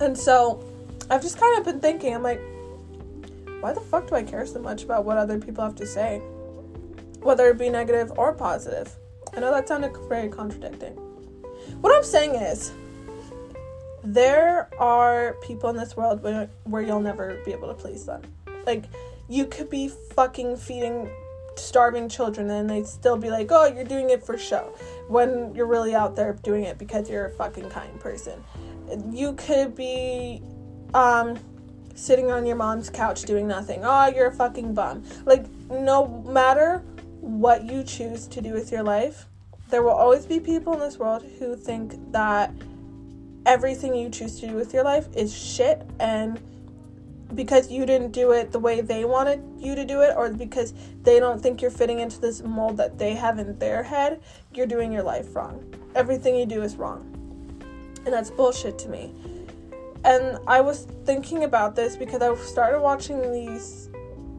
And 0.00 0.16
so 0.16 0.62
I've 1.10 1.22
just 1.22 1.38
kind 1.38 1.58
of 1.58 1.64
been 1.64 1.80
thinking, 1.80 2.14
I'm 2.14 2.22
like, 2.22 2.40
why 3.60 3.72
the 3.72 3.80
fuck 3.80 4.08
do 4.08 4.14
I 4.14 4.22
care 4.22 4.46
so 4.46 4.60
much 4.60 4.82
about 4.82 5.04
what 5.04 5.16
other 5.16 5.38
people 5.38 5.64
have 5.64 5.74
to 5.76 5.86
say? 5.86 6.18
Whether 7.20 7.48
it 7.48 7.58
be 7.58 7.70
negative 7.70 8.12
or 8.18 8.32
positive. 8.34 8.94
I 9.34 9.40
know 9.40 9.50
that 9.50 9.68
sounded 9.68 9.96
very 10.08 10.28
contradicting. 10.28 10.98
What 11.80 11.94
I'm 11.94 12.04
saying 12.04 12.34
is, 12.34 12.72
there 14.02 14.70
are 14.78 15.36
people 15.42 15.68
in 15.70 15.76
this 15.76 15.96
world 15.96 16.22
where, 16.22 16.48
where 16.64 16.82
you'll 16.82 17.00
never 17.00 17.40
be 17.44 17.52
able 17.52 17.68
to 17.68 17.74
please 17.74 18.06
them. 18.06 18.22
Like, 18.64 18.84
you 19.28 19.46
could 19.46 19.68
be 19.68 19.88
fucking 19.88 20.56
feeding 20.56 21.10
starving 21.58 22.08
children 22.08 22.50
and 22.50 22.68
they'd 22.68 22.86
still 22.86 23.16
be 23.16 23.30
like, 23.30 23.48
oh, 23.50 23.66
you're 23.66 23.84
doing 23.84 24.10
it 24.10 24.24
for 24.24 24.36
show 24.38 24.74
when 25.08 25.54
you're 25.54 25.66
really 25.66 25.94
out 25.94 26.14
there 26.14 26.34
doing 26.42 26.64
it 26.64 26.78
because 26.78 27.08
you're 27.08 27.26
a 27.26 27.30
fucking 27.30 27.68
kind 27.70 27.98
person. 28.00 28.42
You 29.10 29.32
could 29.34 29.74
be 29.74 30.42
um, 30.94 31.38
sitting 31.94 32.30
on 32.30 32.46
your 32.46 32.56
mom's 32.56 32.90
couch 32.90 33.22
doing 33.22 33.48
nothing. 33.48 33.80
Oh, 33.84 34.06
you're 34.06 34.28
a 34.28 34.34
fucking 34.34 34.74
bum. 34.74 35.02
Like, 35.24 35.46
no 35.70 36.22
matter 36.26 36.82
what 37.20 37.64
you 37.64 37.82
choose 37.82 38.26
to 38.28 38.40
do 38.40 38.52
with 38.52 38.70
your 38.70 38.82
life, 38.82 39.26
there 39.68 39.82
will 39.82 39.90
always 39.90 40.26
be 40.26 40.40
people 40.40 40.74
in 40.74 40.80
this 40.80 40.98
world 40.98 41.24
who 41.38 41.56
think 41.56 42.12
that 42.12 42.52
everything 43.44 43.94
you 43.94 44.08
choose 44.10 44.40
to 44.40 44.48
do 44.48 44.54
with 44.54 44.74
your 44.74 44.84
life 44.84 45.08
is 45.14 45.36
shit 45.36 45.82
and 46.00 46.40
because 47.34 47.70
you 47.70 47.84
didn't 47.84 48.12
do 48.12 48.32
it 48.32 48.52
the 48.52 48.58
way 48.58 48.80
they 48.80 49.04
wanted 49.04 49.42
you 49.58 49.74
to 49.74 49.84
do 49.84 50.00
it 50.00 50.14
or 50.16 50.30
because 50.30 50.72
they 51.02 51.18
don't 51.18 51.42
think 51.42 51.60
you're 51.60 51.70
fitting 51.70 51.98
into 51.98 52.20
this 52.20 52.42
mold 52.42 52.76
that 52.76 52.98
they 52.98 53.14
have 53.14 53.38
in 53.38 53.58
their 53.58 53.82
head, 53.82 54.20
you're 54.54 54.66
doing 54.66 54.92
your 54.92 55.02
life 55.02 55.34
wrong. 55.34 55.74
Everything 55.94 56.36
you 56.36 56.46
do 56.46 56.62
is 56.62 56.76
wrong. 56.76 57.12
And 58.04 58.14
that's 58.14 58.30
bullshit 58.30 58.78
to 58.80 58.88
me. 58.88 59.12
And 60.04 60.38
I 60.46 60.60
was 60.60 60.86
thinking 61.04 61.42
about 61.42 61.74
this 61.74 61.96
because 61.96 62.22
I 62.22 62.32
started 62.36 62.80
watching 62.80 63.32
these 63.32 63.90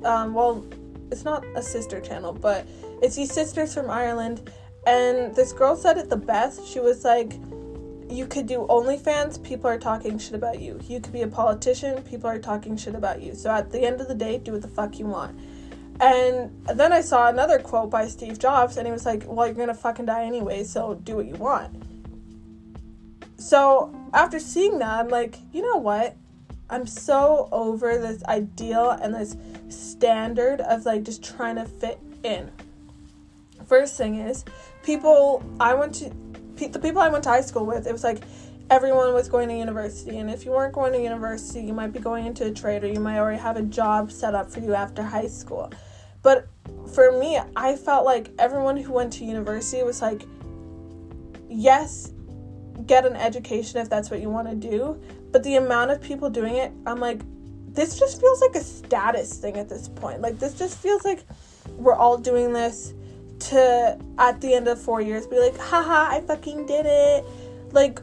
um, 0.03 0.33
well, 0.33 0.65
it's 1.11 1.23
not 1.23 1.45
a 1.55 1.61
sister 1.61 1.99
channel, 1.99 2.33
but 2.33 2.65
it's 3.01 3.15
these 3.15 3.33
sisters 3.33 3.73
from 3.73 3.89
Ireland 3.89 4.49
and 4.87 5.35
this 5.35 5.51
girl 5.51 5.75
said 5.75 5.97
it 5.97 6.09
the 6.09 6.17
best. 6.17 6.65
She 6.65 6.79
was 6.79 7.03
like 7.03 7.33
you 8.09 8.25
could 8.25 8.47
do 8.47 8.65
OnlyFans, 8.69 9.43
people 9.43 9.69
are 9.69 9.77
talking 9.77 10.17
shit 10.17 10.33
about 10.33 10.61
you. 10.61 10.79
You 10.87 11.01
could 11.01 11.11
be 11.11 11.23
a 11.23 11.27
politician, 11.27 12.01
people 12.03 12.29
are 12.29 12.39
talking 12.39 12.77
shit 12.77 12.95
about 12.95 13.21
you. 13.21 13.35
So 13.35 13.51
at 13.51 13.69
the 13.69 13.81
end 13.81 13.99
of 13.99 14.07
the 14.07 14.15
day, 14.15 14.37
do 14.37 14.53
what 14.53 14.61
the 14.61 14.69
fuck 14.69 14.97
you 14.97 15.05
want. 15.05 15.37
And 15.99 16.51
then 16.73 16.93
I 16.93 17.01
saw 17.01 17.27
another 17.27 17.59
quote 17.59 17.89
by 17.89 18.07
Steve 18.07 18.39
Jobs, 18.39 18.77
and 18.77 18.87
he 18.87 18.93
was 18.93 19.05
like, 19.05 19.23
Well, 19.27 19.45
you're 19.47 19.55
gonna 19.55 19.73
fucking 19.73 20.05
die 20.05 20.23
anyway, 20.23 20.63
so 20.63 20.95
do 21.03 21.17
what 21.17 21.25
you 21.25 21.35
want. 21.35 21.83
So 23.37 23.93
after 24.13 24.39
seeing 24.39 24.79
that, 24.79 24.99
I'm 24.99 25.09
like, 25.09 25.37
you 25.51 25.61
know 25.61 25.77
what? 25.77 26.15
I'm 26.69 26.85
so 26.85 27.49
over 27.51 27.97
this 27.97 28.23
ideal 28.25 28.91
and 28.91 29.13
this 29.13 29.35
standard 29.69 30.61
of 30.61 30.85
like 30.85 31.03
just 31.03 31.23
trying 31.23 31.55
to 31.57 31.65
fit 31.65 31.99
in. 32.23 32.51
First 33.65 33.97
thing 33.97 34.19
is, 34.19 34.45
people, 34.83 35.43
I 35.59 35.73
went 35.73 35.95
to 35.95 36.13
the 36.65 36.79
people 36.79 37.01
I 37.01 37.09
went 37.09 37.23
to 37.25 37.29
high 37.29 37.41
school 37.41 37.65
with, 37.65 37.85
it 37.85 37.91
was 37.91 38.03
like 38.03 38.23
everyone 38.69 39.13
was 39.13 39.29
going 39.29 39.49
to 39.49 39.55
university. 39.55 40.17
And 40.17 40.29
if 40.29 40.45
you 40.45 40.51
weren't 40.51 40.73
going 40.73 40.93
to 40.93 41.01
university, 41.01 41.65
you 41.65 41.73
might 41.73 41.93
be 41.93 41.99
going 41.99 42.25
into 42.25 42.45
a 42.45 42.51
trade 42.51 42.83
or 42.83 42.87
you 42.87 42.99
might 42.99 43.17
already 43.17 43.39
have 43.39 43.57
a 43.57 43.61
job 43.61 44.11
set 44.11 44.35
up 44.35 44.51
for 44.51 44.59
you 44.59 44.73
after 44.73 45.03
high 45.03 45.27
school. 45.27 45.71
But 46.23 46.47
for 46.93 47.11
me, 47.17 47.39
I 47.55 47.75
felt 47.75 48.05
like 48.05 48.31
everyone 48.39 48.77
who 48.77 48.91
went 48.91 49.13
to 49.13 49.25
university 49.25 49.83
was 49.83 50.01
like, 50.01 50.23
yes, 51.49 52.11
get 52.85 53.05
an 53.05 53.15
education 53.15 53.79
if 53.79 53.89
that's 53.89 54.09
what 54.09 54.19
you 54.19 54.29
want 54.29 54.49
to 54.49 54.55
do. 54.55 55.01
But 55.31 55.43
the 55.43 55.55
amount 55.55 55.91
of 55.91 56.01
people 56.01 56.29
doing 56.29 56.55
it, 56.55 56.71
I'm 56.85 56.99
like, 56.99 57.21
this 57.73 57.99
just 57.99 58.19
feels 58.19 58.41
like 58.41 58.55
a 58.55 58.63
status 58.63 59.37
thing 59.37 59.57
at 59.57 59.69
this 59.69 59.87
point. 59.87 60.21
Like, 60.21 60.39
this 60.39 60.53
just 60.55 60.79
feels 60.79 61.05
like 61.05 61.23
we're 61.77 61.95
all 61.95 62.17
doing 62.17 62.51
this 62.51 62.93
to 63.39 63.99
at 64.17 64.41
the 64.41 64.53
end 64.53 64.67
of 64.67 64.81
four 64.81 65.01
years 65.01 65.27
be 65.27 65.39
like, 65.39 65.57
haha, 65.57 66.15
I 66.15 66.21
fucking 66.21 66.65
did 66.65 66.85
it. 66.87 67.25
Like, 67.71 67.99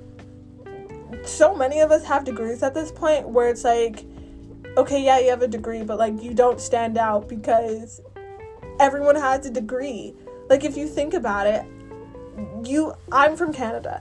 so 1.25 1.55
many 1.55 1.81
of 1.81 1.91
us 1.91 2.05
have 2.05 2.25
degrees 2.25 2.63
at 2.63 2.75
this 2.75 2.93
point 2.93 3.29
where 3.29 3.49
it's 3.49 3.65
like, 3.65 4.05
okay, 4.77 5.03
yeah, 5.03 5.19
you 5.19 5.31
have 5.31 5.43
a 5.43 5.49
degree, 5.49 5.83
but 5.83 5.99
like 5.99 6.23
you 6.23 6.35
don't 6.35 6.61
stand 6.61 6.99
out 6.99 7.29
because 7.29 8.01
everyone 8.81 9.17
has 9.17 9.47
a 9.47 9.51
degree. 9.51 10.15
Like, 10.49 10.65
if 10.65 10.77
you 10.77 10.87
think 10.87 11.15
about 11.15 11.47
it, 11.47 11.65
you, 12.65 12.95
I'm 13.11 13.37
from 13.37 13.53
Canada. 13.53 14.01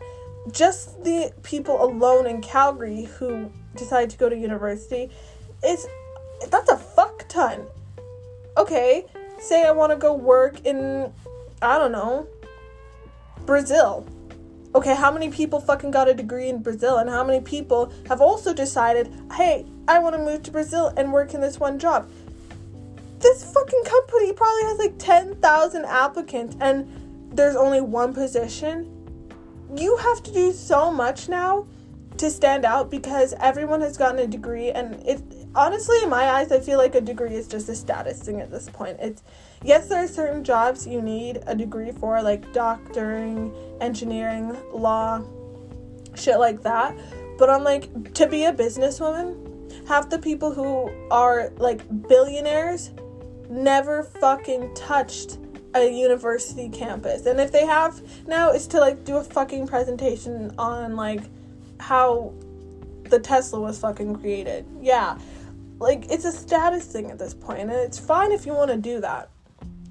Just 0.51 1.03
the 1.03 1.31
people 1.43 1.81
alone 1.81 2.27
in 2.27 2.41
Calgary 2.41 3.03
who 3.03 3.49
decide 3.75 4.09
to 4.09 4.17
go 4.17 4.27
to 4.27 4.35
university 4.35 5.09
is 5.65 5.87
that's 6.49 6.69
a 6.69 6.77
fuck 6.77 7.25
ton. 7.29 7.65
Okay, 8.57 9.05
say 9.43 9.65
I 9.65 9.71
want 9.71 9.91
to 9.91 9.97
go 9.97 10.13
work 10.13 10.65
in, 10.65 11.11
I 11.61 11.77
don't 11.77 11.91
know, 11.91 12.27
Brazil. 13.45 14.07
Okay, 14.75 14.95
how 14.95 15.11
many 15.11 15.29
people 15.29 15.59
fucking 15.59 15.91
got 15.91 16.07
a 16.07 16.13
degree 16.13 16.49
in 16.49 16.63
Brazil 16.63 16.97
and 16.97 17.09
how 17.09 17.23
many 17.23 17.41
people 17.41 17.93
have 18.07 18.21
also 18.21 18.53
decided, 18.53 19.13
hey, 19.33 19.65
I 19.87 19.99
want 19.99 20.15
to 20.15 20.21
move 20.21 20.41
to 20.43 20.51
Brazil 20.51 20.91
and 20.97 21.13
work 21.13 21.33
in 21.33 21.41
this 21.41 21.59
one 21.59 21.77
job? 21.77 22.09
This 23.19 23.53
fucking 23.53 23.83
company 23.85 24.33
probably 24.33 24.63
has 24.63 24.79
like 24.79 24.97
10,000 24.97 25.85
applicants 25.85 26.57
and 26.59 26.89
there's 27.31 27.55
only 27.55 27.81
one 27.81 28.13
position. 28.13 28.89
You 29.75 29.95
have 29.97 30.23
to 30.23 30.33
do 30.33 30.51
so 30.51 30.91
much 30.91 31.29
now 31.29 31.67
to 32.17 32.29
stand 32.29 32.65
out 32.65 32.89
because 32.89 33.33
everyone 33.39 33.81
has 33.81 33.97
gotten 33.97 34.19
a 34.19 34.27
degree 34.27 34.71
and 34.71 34.95
it 35.07 35.21
honestly 35.55 35.97
in 36.03 36.09
my 36.09 36.23
eyes 36.31 36.51
i 36.51 36.59
feel 36.59 36.77
like 36.77 36.95
a 36.95 37.01
degree 37.01 37.35
is 37.35 37.47
just 37.47 37.69
a 37.69 37.75
status 37.75 38.21
thing 38.21 38.41
at 38.41 38.49
this 38.49 38.69
point 38.69 38.97
it's 38.99 39.23
yes 39.63 39.87
there 39.87 40.03
are 40.03 40.07
certain 40.07 40.43
jobs 40.43 40.87
you 40.87 41.01
need 41.01 41.39
a 41.47 41.55
degree 41.55 41.91
for 41.91 42.21
like 42.21 42.51
doctoring 42.53 43.53
engineering 43.81 44.55
law 44.73 45.23
shit 46.15 46.39
like 46.39 46.61
that 46.63 46.95
But 47.37 47.49
I'm 47.49 47.63
like, 47.63 48.13
to 48.13 48.27
be 48.27 48.45
a 48.45 48.53
businesswoman, 48.53 49.87
half 49.87 50.09
the 50.09 50.19
people 50.19 50.53
who 50.53 50.91
are 51.09 51.51
like 51.57 51.81
billionaires 52.07 52.91
never 53.49 54.03
fucking 54.03 54.73
touched 54.75 55.39
a 55.75 55.89
university 55.89 56.69
campus. 56.69 57.25
And 57.25 57.39
if 57.39 57.51
they 57.51 57.65
have 57.65 58.01
now, 58.27 58.51
it's 58.51 58.67
to 58.67 58.79
like 58.79 59.03
do 59.03 59.17
a 59.17 59.23
fucking 59.23 59.67
presentation 59.67 60.53
on 60.57 60.95
like 60.95 61.21
how 61.79 62.33
the 63.09 63.19
Tesla 63.19 63.59
was 63.59 63.79
fucking 63.79 64.15
created. 64.17 64.65
Yeah. 64.79 65.17
Like 65.79 66.09
it's 66.09 66.25
a 66.25 66.31
status 66.31 66.85
thing 66.85 67.11
at 67.11 67.19
this 67.19 67.33
point, 67.33 67.61
and 67.61 67.71
it's 67.71 67.99
fine 67.99 68.31
if 68.31 68.45
you 68.45 68.53
want 68.53 68.71
to 68.71 68.77
do 68.77 69.01
that. 69.01 69.29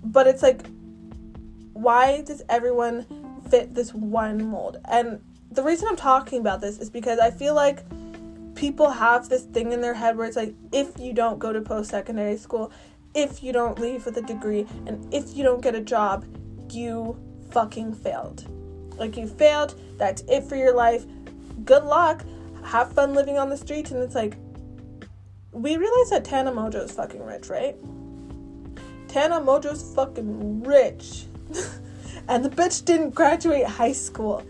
But 0.05 0.27
it's 0.27 0.43
like 0.43 0.67
why 1.73 2.23
does 2.23 2.43
everyone 2.49 3.07
fit 3.51 3.75
this 3.75 3.93
one 3.93 4.45
mold? 4.51 4.79
And 4.85 5.21
the 5.51 5.63
reason 5.63 5.89
I'm 5.89 5.97
talking 5.97 6.41
about 6.41 6.61
this 6.61 6.79
is 6.79 6.91
because 6.91 7.19
I 7.19 7.31
feel 7.31 7.55
like 7.55 7.81
people 8.55 8.91
have 8.91 9.29
this 9.29 9.43
thing 9.43 9.73
in 9.73 9.81
their 9.81 9.95
head 9.95 10.17
where 10.17 10.27
it's 10.27 10.37
like 10.37 10.55
if 10.71 10.99
you 10.99 11.13
don't 11.13 11.39
go 11.39 11.53
to 11.53 11.61
post 11.61 11.91
secondary 11.91 12.37
school, 12.37 12.73
if 13.15 13.43
you 13.43 13.53
don't 13.53 13.79
leave 13.79 14.07
with 14.07 14.17
a 14.17 14.23
degree, 14.23 14.67
and 14.87 15.13
if 15.13 15.37
you 15.37 15.43
don't 15.43 15.61
get 15.61 15.75
a 15.75 15.81
job, 15.81 16.25
you 16.71 17.19
fucking 17.51 17.95
failed. 17.95 18.47
Like 18.97 19.17
you 19.17 19.27
failed, 19.27 19.75
that's 19.99 20.23
it 20.29 20.45
for 20.45 20.57
your 20.57 20.75
life. 20.75 21.05
Good 21.65 21.85
luck. 21.85 22.25
Have 22.65 22.93
fun 22.93 23.13
living 23.13 23.39
on 23.39 23.49
the 23.49 23.57
streets 23.57 23.91
and 23.91 24.03
it's 24.03 24.15
like 24.15 24.37
we 25.53 25.77
realize 25.77 26.11
that 26.11 26.25
Tana 26.25 26.51
Mongeau 26.51 26.85
is 26.85 26.93
fucking 26.93 27.23
rich, 27.23 27.49
right? 27.49 27.77
Tana 29.09 29.41
Mongeau's 29.41 29.95
fucking 29.95 30.63
rich. 30.63 31.27
and 32.29 32.45
the 32.45 32.49
bitch 32.49 32.85
didn't 32.85 33.11
graduate 33.11 33.67
high 33.67 33.93
school. 33.93 34.43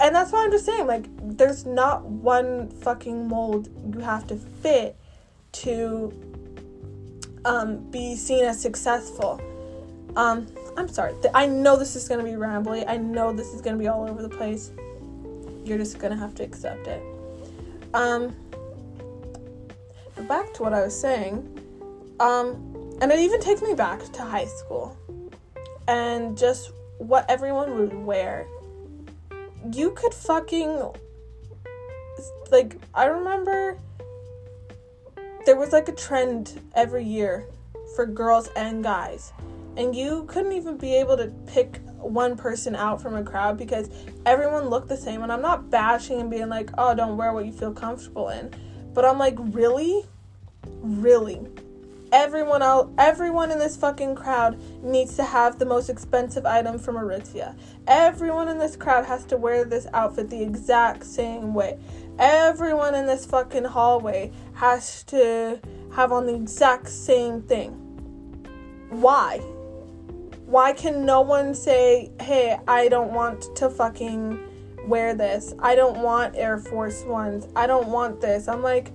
And 0.00 0.14
that's 0.14 0.32
why 0.32 0.44
I'm 0.44 0.50
just 0.50 0.64
saying, 0.64 0.86
like, 0.86 1.06
there's 1.36 1.66
not 1.66 2.04
one 2.04 2.70
fucking 2.70 3.28
mold 3.28 3.68
you 3.94 4.00
have 4.00 4.26
to 4.28 4.36
fit 4.36 4.96
to 5.52 6.12
um, 7.44 7.78
be 7.90 8.16
seen 8.16 8.44
as 8.44 8.60
successful. 8.60 9.40
Um, 10.16 10.46
I'm 10.76 10.88
sorry. 10.88 11.14
I 11.34 11.46
know 11.46 11.76
this 11.76 11.96
is 11.96 12.08
gonna 12.08 12.24
be 12.24 12.30
rambly. 12.30 12.84
I 12.88 12.96
know 12.96 13.32
this 13.32 13.52
is 13.52 13.60
gonna 13.60 13.76
be 13.76 13.88
all 13.88 14.08
over 14.08 14.22
the 14.22 14.28
place. 14.28 14.70
You're 15.64 15.78
just 15.78 15.98
gonna 15.98 16.16
have 16.16 16.34
to 16.36 16.42
accept 16.42 16.86
it. 16.86 17.02
Um, 17.92 18.34
back 20.28 20.52
to 20.54 20.62
what 20.62 20.72
I 20.72 20.82
was 20.82 20.98
saying. 20.98 21.58
Um, 22.20 22.98
and 23.00 23.10
it 23.10 23.18
even 23.18 23.40
takes 23.40 23.62
me 23.62 23.74
back 23.74 24.00
to 24.12 24.22
high 24.22 24.46
school 24.46 24.96
and 25.88 26.36
just 26.36 26.72
what 26.98 27.28
everyone 27.28 27.78
would 27.78 27.94
wear. 27.94 28.46
You 29.72 29.92
could 29.92 30.14
fucking 30.14 30.82
like 32.50 32.76
I 32.94 33.06
remember 33.06 33.78
there 35.46 35.56
was 35.56 35.72
like 35.72 35.88
a 35.88 35.94
trend 35.94 36.60
every 36.74 37.04
year 37.04 37.46
for 37.94 38.06
girls 38.06 38.48
and 38.56 38.82
guys. 38.82 39.32
And 39.76 39.94
you 39.94 40.24
couldn't 40.28 40.52
even 40.52 40.76
be 40.76 40.94
able 40.96 41.16
to 41.16 41.28
pick 41.46 41.80
one 41.96 42.36
person 42.36 42.74
out 42.74 43.00
from 43.00 43.14
a 43.14 43.22
crowd 43.22 43.56
because 43.56 43.88
everyone 44.26 44.68
looked 44.68 44.88
the 44.88 44.96
same. 44.96 45.22
And 45.22 45.32
I'm 45.32 45.40
not 45.40 45.70
bashing 45.70 46.20
and 46.20 46.30
being 46.30 46.48
like, 46.48 46.70
oh, 46.76 46.94
don't 46.94 47.16
wear 47.16 47.32
what 47.32 47.46
you 47.46 47.52
feel 47.52 47.72
comfortable 47.72 48.28
in. 48.28 48.52
But 48.92 49.04
I'm 49.04 49.18
like, 49.18 49.36
really? 49.38 50.04
Really? 50.82 51.46
everyone 52.12 52.62
else 52.62 52.90
everyone 52.98 53.50
in 53.50 53.58
this 53.58 53.76
fucking 53.76 54.14
crowd 54.14 54.60
needs 54.82 55.16
to 55.16 55.24
have 55.24 55.58
the 55.58 55.64
most 55.64 55.88
expensive 55.88 56.44
item 56.46 56.78
from 56.78 56.96
Aritzia. 56.96 57.56
Everyone 57.86 58.48
in 58.48 58.58
this 58.58 58.76
crowd 58.76 59.04
has 59.04 59.24
to 59.26 59.36
wear 59.36 59.64
this 59.64 59.86
outfit 59.92 60.30
the 60.30 60.42
exact 60.42 61.04
same 61.04 61.54
way. 61.54 61.78
Everyone 62.18 62.94
in 62.94 63.06
this 63.06 63.24
fucking 63.26 63.64
hallway 63.64 64.32
has 64.54 65.02
to 65.04 65.60
have 65.94 66.12
on 66.12 66.26
the 66.26 66.34
exact 66.34 66.88
same 66.88 67.42
thing. 67.42 67.72
Why? 68.90 69.38
Why 70.46 70.72
can 70.72 71.06
no 71.06 71.20
one 71.20 71.54
say, 71.54 72.10
"Hey, 72.20 72.58
I 72.66 72.88
don't 72.88 73.12
want 73.12 73.54
to 73.56 73.70
fucking 73.70 74.49
wear 74.86 75.14
this. 75.14 75.54
I 75.58 75.74
don't 75.74 75.98
want 76.02 76.36
Air 76.36 76.58
Force 76.58 77.04
Ones. 77.04 77.46
I 77.56 77.66
don't 77.66 77.88
want 77.88 78.20
this." 78.20 78.48
I'm 78.48 78.62
like 78.62 78.92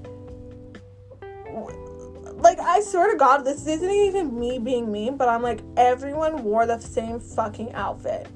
like 2.38 2.60
I 2.60 2.82
swear 2.82 3.12
to 3.12 3.18
God, 3.18 3.40
this 3.40 3.66
isn't 3.66 3.90
even 3.90 4.40
me 4.40 4.60
being 4.60 4.92
mean, 4.92 5.18
but 5.18 5.28
I'm 5.30 5.42
like 5.42 5.62
everyone 5.78 6.44
wore 6.44 6.66
the 6.66 6.80
same 6.80 7.20
fucking 7.20 7.74
outfit. 7.74 8.28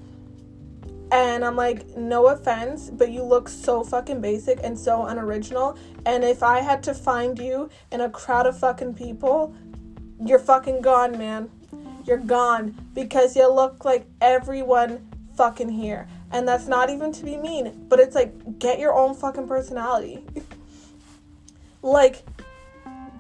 And 1.12 1.44
I'm 1.44 1.56
like, 1.56 1.98
no 1.98 2.28
offense, 2.28 2.92
but 2.92 3.10
you 3.10 3.24
look 3.24 3.50
so 3.50 3.84
fucking 3.84 4.22
basic 4.22 4.60
and 4.64 4.78
so 4.78 5.06
unoriginal. 5.06 5.76
And 6.06 6.24
if 6.24 6.44
I 6.44 6.60
had 6.60 6.84
to 6.84 6.94
find 6.94 7.40
you 7.40 7.70
in 7.92 8.02
a 8.02 8.10
crowd 8.10 8.46
of 8.46 8.60
fucking 8.60 8.94
people, 8.94 9.56
you're 10.24 10.40
fucking 10.40 10.82
gone, 10.82 11.18
man. 11.18 11.50
You're 12.06 12.18
gone 12.18 12.76
because 12.94 13.36
you 13.36 13.52
look 13.52 13.86
like 13.86 14.06
everyone 14.22 15.08
fucking 15.36 15.70
here. 15.70 16.08
And 16.32 16.48
that's 16.48 16.68
not 16.68 16.90
even 16.90 17.12
to 17.14 17.26
be 17.26 17.38
mean, 17.38 17.86
but 17.90 18.00
it's 18.00 18.16
like, 18.16 18.60
get 18.60 18.80
your 18.80 18.94
own 18.94 19.16
fucking 19.16 19.48
personality. 19.48 20.24
like, 21.82 22.24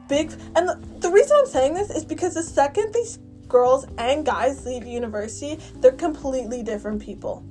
big 0.10 0.32
and 0.56 0.67
the, 0.67 0.80
the 1.02 1.12
reason 1.12 1.38
i'm 1.39 1.45
saying 1.45 1.76
this 1.76 1.91
is 1.91 2.04
because 2.04 2.34
the 2.34 2.41
second 2.41 2.91
these 2.95 3.19
girls 3.48 3.86
and 4.00 4.26
guys 4.26 4.65
leave 4.65 4.86
university 4.86 5.60
they're 5.76 5.91
completely 5.91 6.63
different 6.63 7.02
people. 7.02 7.43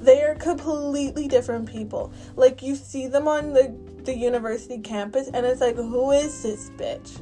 They 0.00 0.22
are 0.22 0.34
completely 0.34 1.28
different 1.28 1.70
people. 1.70 2.12
Like 2.36 2.62
you 2.62 2.74
see 2.74 3.06
them 3.06 3.28
on 3.28 3.52
the 3.52 3.74
the 4.04 4.14
university 4.14 4.78
campus 4.78 5.28
and 5.32 5.46
it's 5.46 5.60
like 5.60 5.76
who 5.76 6.10
is 6.10 6.42
this 6.42 6.70
bitch 6.70 7.20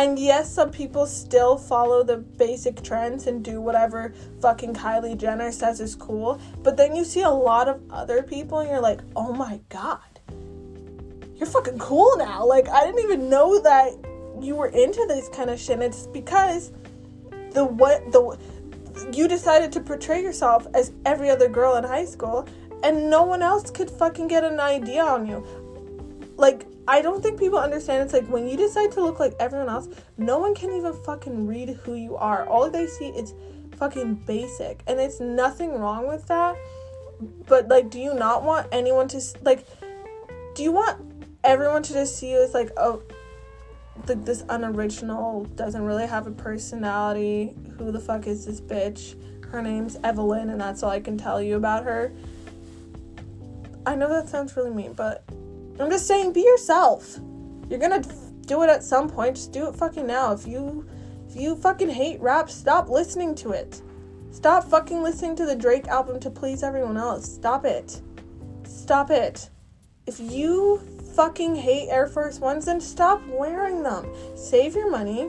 and 0.00 0.18
yes 0.18 0.52
some 0.52 0.70
people 0.70 1.06
still 1.06 1.56
follow 1.56 2.02
the 2.02 2.16
basic 2.16 2.82
trends 2.82 3.26
and 3.26 3.44
do 3.44 3.60
whatever 3.60 4.12
fucking 4.40 4.74
kylie 4.74 5.16
jenner 5.16 5.52
says 5.52 5.80
is 5.80 5.94
cool 5.94 6.40
but 6.62 6.76
then 6.76 6.94
you 6.96 7.04
see 7.04 7.22
a 7.22 7.30
lot 7.30 7.68
of 7.68 7.80
other 7.90 8.22
people 8.22 8.60
and 8.60 8.68
you're 8.68 8.80
like 8.80 9.00
oh 9.16 9.32
my 9.32 9.60
god 9.68 10.10
you're 11.40 11.48
fucking 11.48 11.78
cool 11.78 12.16
now. 12.18 12.46
Like, 12.46 12.68
I 12.68 12.84
didn't 12.84 13.00
even 13.00 13.30
know 13.30 13.60
that 13.62 13.92
you 14.40 14.54
were 14.54 14.68
into 14.68 15.04
this 15.08 15.28
kind 15.30 15.48
of 15.48 15.58
shit. 15.58 15.80
It's 15.80 16.06
because 16.06 16.70
the 17.52 17.64
what 17.64 18.12
the 18.12 18.38
you 19.12 19.26
decided 19.26 19.72
to 19.72 19.80
portray 19.80 20.22
yourself 20.22 20.66
as 20.74 20.92
every 21.06 21.30
other 21.30 21.48
girl 21.48 21.76
in 21.76 21.84
high 21.84 22.04
school 22.04 22.46
and 22.82 23.08
no 23.08 23.22
one 23.22 23.42
else 23.42 23.70
could 23.70 23.90
fucking 23.90 24.28
get 24.28 24.44
an 24.44 24.60
idea 24.60 25.02
on 25.02 25.26
you. 25.26 25.44
Like, 26.36 26.66
I 26.88 27.02
don't 27.02 27.22
think 27.22 27.38
people 27.38 27.58
understand 27.58 28.02
it's 28.02 28.12
like 28.12 28.26
when 28.26 28.48
you 28.48 28.56
decide 28.56 28.92
to 28.92 29.02
look 29.02 29.20
like 29.20 29.34
everyone 29.38 29.68
else, 29.68 29.88
no 30.16 30.38
one 30.38 30.54
can 30.54 30.72
even 30.72 30.92
fucking 30.92 31.46
read 31.46 31.70
who 31.84 31.94
you 31.94 32.16
are. 32.16 32.46
All 32.46 32.70
they 32.70 32.86
see 32.86 33.08
is 33.08 33.34
fucking 33.76 34.14
basic. 34.26 34.82
And 34.86 34.98
it's 34.98 35.20
nothing 35.20 35.78
wrong 35.78 36.08
with 36.08 36.26
that. 36.26 36.56
But 37.46 37.68
like 37.68 37.90
do 37.90 38.00
you 38.00 38.14
not 38.14 38.42
want 38.42 38.66
anyone 38.72 39.08
to 39.08 39.20
like 39.42 39.66
do 40.54 40.62
you 40.62 40.72
want 40.72 41.00
everyone 41.44 41.82
to 41.82 41.92
just 41.92 42.18
see 42.18 42.30
you 42.30 42.42
as 42.42 42.54
like, 42.54 42.70
oh, 42.76 43.02
the, 44.06 44.14
this 44.14 44.44
unoriginal 44.48 45.44
doesn't 45.56 45.82
really 45.82 46.06
have 46.06 46.26
a 46.26 46.30
personality. 46.30 47.54
Who 47.78 47.92
the 47.92 48.00
fuck 48.00 48.26
is 48.26 48.46
this 48.46 48.60
bitch? 48.60 49.14
Her 49.46 49.62
name's 49.62 49.96
Evelyn, 50.04 50.50
and 50.50 50.60
that's 50.60 50.82
all 50.82 50.90
I 50.90 51.00
can 51.00 51.18
tell 51.18 51.42
you 51.42 51.56
about 51.56 51.84
her. 51.84 52.12
I 53.86 53.94
know 53.96 54.08
that 54.08 54.28
sounds 54.28 54.56
really 54.56 54.70
mean, 54.70 54.92
but 54.92 55.24
I'm 55.82 55.90
just 55.90 56.06
saying, 56.06 56.32
be 56.32 56.42
yourself. 56.42 57.18
You're 57.68 57.78
gonna 57.78 58.02
do 58.46 58.62
it 58.62 58.70
at 58.70 58.82
some 58.82 59.08
point. 59.08 59.36
Just 59.36 59.52
do 59.52 59.68
it 59.68 59.76
fucking 59.76 60.06
now. 60.06 60.32
If 60.32 60.46
you 60.46 60.86
if 61.28 61.36
you 61.36 61.54
fucking 61.56 61.90
hate 61.90 62.20
rap, 62.20 62.50
stop 62.50 62.88
listening 62.88 63.34
to 63.36 63.52
it. 63.52 63.80
Stop 64.32 64.64
fucking 64.64 65.02
listening 65.02 65.36
to 65.36 65.46
the 65.46 65.54
Drake 65.54 65.88
album 65.88 66.18
to 66.20 66.30
please 66.30 66.62
everyone 66.62 66.96
else. 66.96 67.32
Stop 67.32 67.64
it. 67.64 68.00
Stop 68.64 69.10
it. 69.10 69.50
If 70.06 70.18
you 70.18 70.78
fucking 71.14 71.54
hate 71.54 71.88
Air 71.88 72.06
Force 72.08 72.40
Ones, 72.40 72.64
then 72.64 72.80
stop 72.80 73.22
wearing 73.28 73.82
them. 73.82 74.12
Save 74.34 74.74
your 74.74 74.90
money 74.90 75.28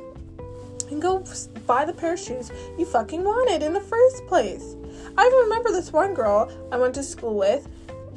and 0.90 1.02
go 1.02 1.24
buy 1.66 1.86
the 1.86 1.94
pair 1.94 2.14
of 2.14 2.20
shoes 2.20 2.52
you 2.78 2.86
fucking 2.86 3.24
wanted 3.24 3.64
in 3.64 3.74
the 3.74 3.82
first 3.82 4.26
place. 4.28 4.76
I 5.18 5.42
remember 5.44 5.72
this 5.72 5.94
one 5.94 6.14
girl 6.14 6.52
I 6.72 6.78
went 6.78 6.96
to 6.96 7.04
school 7.04 7.36
with. 7.36 7.68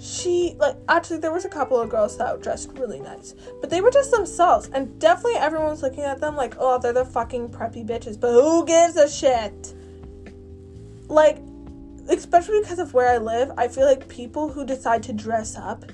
She, 0.05 0.55
like, 0.59 0.77
actually, 0.87 1.21
there 1.21 1.33
was 1.33 1.47
a 1.47 1.49
couple 1.49 1.81
of 1.81 1.89
girls 1.89 2.19
that 2.19 2.43
dressed 2.43 2.73
really 2.75 3.01
nice, 3.01 3.35
but 3.63 3.71
they 3.71 3.81
were 3.81 3.91
just 3.91 4.11
themselves, 4.11 4.69
and 4.75 5.01
definitely 5.01 5.39
everyone 5.39 5.71
was 5.71 5.81
looking 5.81 6.05
at 6.05 6.21
them 6.21 6.37
like, 6.37 6.57
oh, 6.59 6.79
they're 6.79 6.93
the 6.93 7.07
fucking 7.07 7.49
preppy 7.49 7.87
bitches, 7.89 8.21
but 8.21 8.33
who 8.33 8.67
gives 8.67 8.97
a 8.97 9.09
shit? 9.09 9.75
Like, 11.09 11.39
especially 12.11 12.61
because 12.61 12.79
of 12.79 12.93
where 12.93 13.09
I 13.09 13.17
live, 13.17 13.53
I 13.57 13.67
feel 13.69 13.87
like 13.87 14.07
people 14.07 14.51
who 14.51 14.67
decide 14.67 15.03
to 15.05 15.15
dress 15.15 15.57
up 15.57 15.87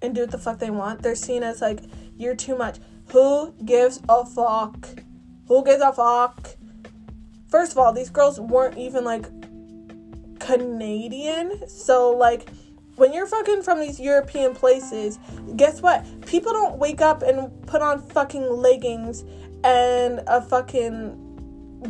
and 0.00 0.14
do 0.14 0.20
what 0.20 0.30
the 0.30 0.38
fuck 0.38 0.60
they 0.60 0.70
want, 0.70 1.02
they're 1.02 1.16
seen 1.16 1.42
as 1.42 1.60
like, 1.60 1.80
you're 2.16 2.36
too 2.36 2.56
much. 2.56 2.78
Who 3.10 3.52
gives 3.64 4.00
a 4.08 4.24
fuck? 4.24 4.88
Who 5.48 5.64
gives 5.64 5.82
a 5.82 5.92
fuck? 5.92 6.50
First 7.48 7.72
of 7.72 7.78
all, 7.78 7.92
these 7.92 8.10
girls 8.10 8.38
weren't 8.38 8.78
even 8.78 9.04
like 9.04 9.26
Canadian. 10.38 11.68
So, 11.68 12.12
like, 12.12 12.48
when 13.00 13.14
you're 13.14 13.26
fucking 13.26 13.62
from 13.62 13.80
these 13.80 13.98
European 13.98 14.54
places, 14.54 15.18
guess 15.56 15.80
what? 15.80 16.04
People 16.26 16.52
don't 16.52 16.76
wake 16.76 17.00
up 17.00 17.22
and 17.22 17.50
put 17.66 17.80
on 17.80 18.02
fucking 18.02 18.46
leggings 18.46 19.24
and 19.64 20.20
a 20.26 20.42
fucking 20.42 21.12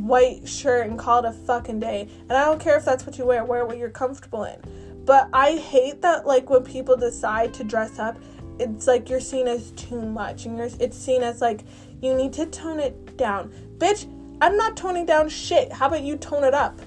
white 0.07 0.49
shirt 0.49 0.87
and 0.87 0.97
call 0.97 1.19
it 1.19 1.29
a 1.29 1.33
fucking 1.33 1.81
day. 1.81 2.09
And 2.29 2.33
I 2.35 2.45
don't 2.45 2.61
care 2.61 2.77
if 2.77 2.85
that's 2.85 3.05
what 3.05 3.19
you 3.19 3.27
wear, 3.27 3.45
wear 3.45 3.67
what 3.67 3.77
you're 3.77 3.91
comfortable 3.91 4.45
in. 4.45 4.61
But 5.05 5.29
I 5.33 5.57
hate 5.57 6.01
that 6.03 6.29
like 6.29 6.49
when 6.49 6.63
people 6.63 6.97
decide 6.97 7.53
to 7.55 7.65
dress 7.65 7.99
up, 7.99 8.17
it's 8.61 8.87
like 8.87 9.11
you're 9.11 9.19
seen 9.19 9.49
as 9.49 9.73
too 9.73 10.01
much 10.01 10.45
and 10.45 10.57
you're 10.57 10.69
it's 10.79 10.97
seen 10.97 11.25
as 11.25 11.41
like 11.41 11.63
you 12.01 12.15
need 12.15 12.33
to 12.35 12.47
tone 12.47 12.79
it 12.79 13.17
down. 13.17 13.53
Bitch, 13.79 14.07
I'm 14.41 14.57
not 14.57 14.77
toning 14.77 15.07
down 15.07 15.29
shit. 15.29 15.73
How 15.73 15.89
about 15.89 16.03
you 16.03 16.17
tone 16.17 16.45
it 16.45 16.55
up? 16.55 16.79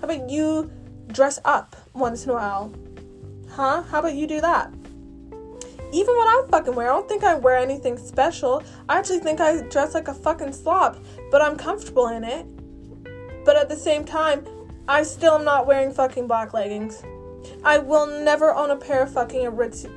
How 0.00 0.04
about 0.04 0.30
you 0.30 0.70
dress 1.08 1.40
up 1.44 1.74
once 1.94 2.22
in 2.24 2.30
a 2.30 2.34
while? 2.34 2.72
Huh? 3.50 3.82
How 3.82 3.98
about 4.00 4.14
you 4.14 4.26
do 4.26 4.40
that? 4.40 4.72
Even 5.92 6.14
what 6.14 6.28
I 6.28 6.48
fucking 6.50 6.74
wear, 6.74 6.90
I 6.90 6.94
don't 6.94 7.08
think 7.08 7.24
I 7.24 7.34
wear 7.34 7.56
anything 7.56 7.98
special. 7.98 8.62
I 8.88 8.98
actually 8.98 9.18
think 9.18 9.40
I 9.40 9.62
dress 9.62 9.94
like 9.94 10.08
a 10.08 10.14
fucking 10.14 10.52
slob, 10.52 11.02
but 11.30 11.42
I'm 11.42 11.56
comfortable 11.56 12.08
in 12.08 12.22
it. 12.22 12.46
But 13.44 13.56
at 13.56 13.68
the 13.68 13.76
same 13.76 14.04
time, 14.04 14.46
I 14.86 15.02
still 15.02 15.34
am 15.34 15.44
not 15.44 15.66
wearing 15.66 15.92
fucking 15.92 16.28
black 16.28 16.54
leggings. 16.54 17.02
I 17.64 17.78
will 17.78 18.06
never 18.06 18.54
own 18.54 18.70
a 18.70 18.76
pair 18.76 19.02
of 19.02 19.12
fucking 19.12 19.46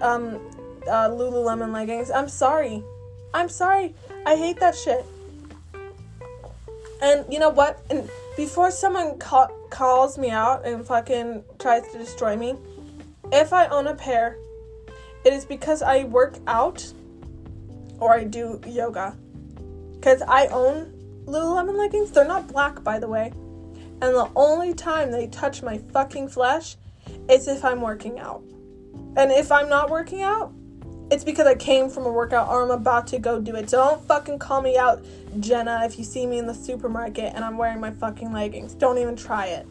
um 0.01 0.39
uh, 0.87 1.09
Lululemon 1.09 1.71
leggings. 1.71 2.11
I'm 2.11 2.27
sorry. 2.27 2.83
I'm 3.33 3.49
sorry. 3.49 3.95
I 4.25 4.35
hate 4.35 4.59
that 4.59 4.75
shit. 4.75 5.05
And 7.01 7.25
you 7.31 7.39
know 7.39 7.49
what? 7.49 7.83
And 7.89 8.09
before 8.37 8.71
someone 8.71 9.19
ca- 9.19 9.51
calls 9.69 10.17
me 10.17 10.29
out 10.29 10.65
and 10.65 10.85
fucking 10.85 11.43
tries 11.59 11.87
to 11.91 11.97
destroy 11.97 12.35
me, 12.35 12.55
if 13.33 13.51
I 13.51 13.65
own 13.67 13.87
a 13.87 13.95
pair, 13.95 14.37
it 15.25 15.33
is 15.33 15.43
because 15.43 15.81
I 15.81 16.03
work 16.03 16.37
out 16.45 16.93
or 17.99 18.13
I 18.13 18.23
do 18.23 18.61
yoga. 18.67 19.17
Because 19.95 20.21
I 20.21 20.47
own 20.47 20.93
Lululemon 21.25 21.75
leggings. 21.75 22.11
They're 22.11 22.25
not 22.25 22.47
black, 22.47 22.83
by 22.83 22.99
the 22.99 23.07
way. 23.07 23.31
And 24.01 24.15
the 24.15 24.29
only 24.35 24.73
time 24.73 25.11
they 25.11 25.27
touch 25.27 25.63
my 25.63 25.77
fucking 25.77 26.27
flesh 26.27 26.75
is 27.29 27.47
if 27.47 27.65
I'm 27.65 27.81
working 27.81 28.19
out. 28.19 28.43
And 29.15 29.31
if 29.31 29.51
I'm 29.51 29.69
not 29.69 29.89
working 29.89 30.21
out, 30.21 30.53
it's 31.09 31.23
because 31.23 31.47
I 31.47 31.55
came 31.55 31.89
from 31.89 32.05
a 32.05 32.11
workout 32.11 32.49
or 32.49 32.63
I'm 32.63 32.71
about 32.71 33.07
to 33.07 33.19
go 33.19 33.39
do 33.39 33.55
it. 33.55 33.69
So 33.69 33.77
don't 33.77 34.05
fucking 34.05 34.39
call 34.39 34.61
me 34.61 34.77
out, 34.77 35.03
Jenna, 35.39 35.81
if 35.85 35.97
you 35.97 36.03
see 36.03 36.25
me 36.25 36.37
in 36.37 36.47
the 36.47 36.53
supermarket 36.53 37.33
and 37.33 37.43
I'm 37.43 37.57
wearing 37.57 37.79
my 37.79 37.91
fucking 37.91 38.31
leggings. 38.31 38.73
Don't 38.73 38.97
even 38.97 39.15
try 39.15 39.47
it 39.47 39.67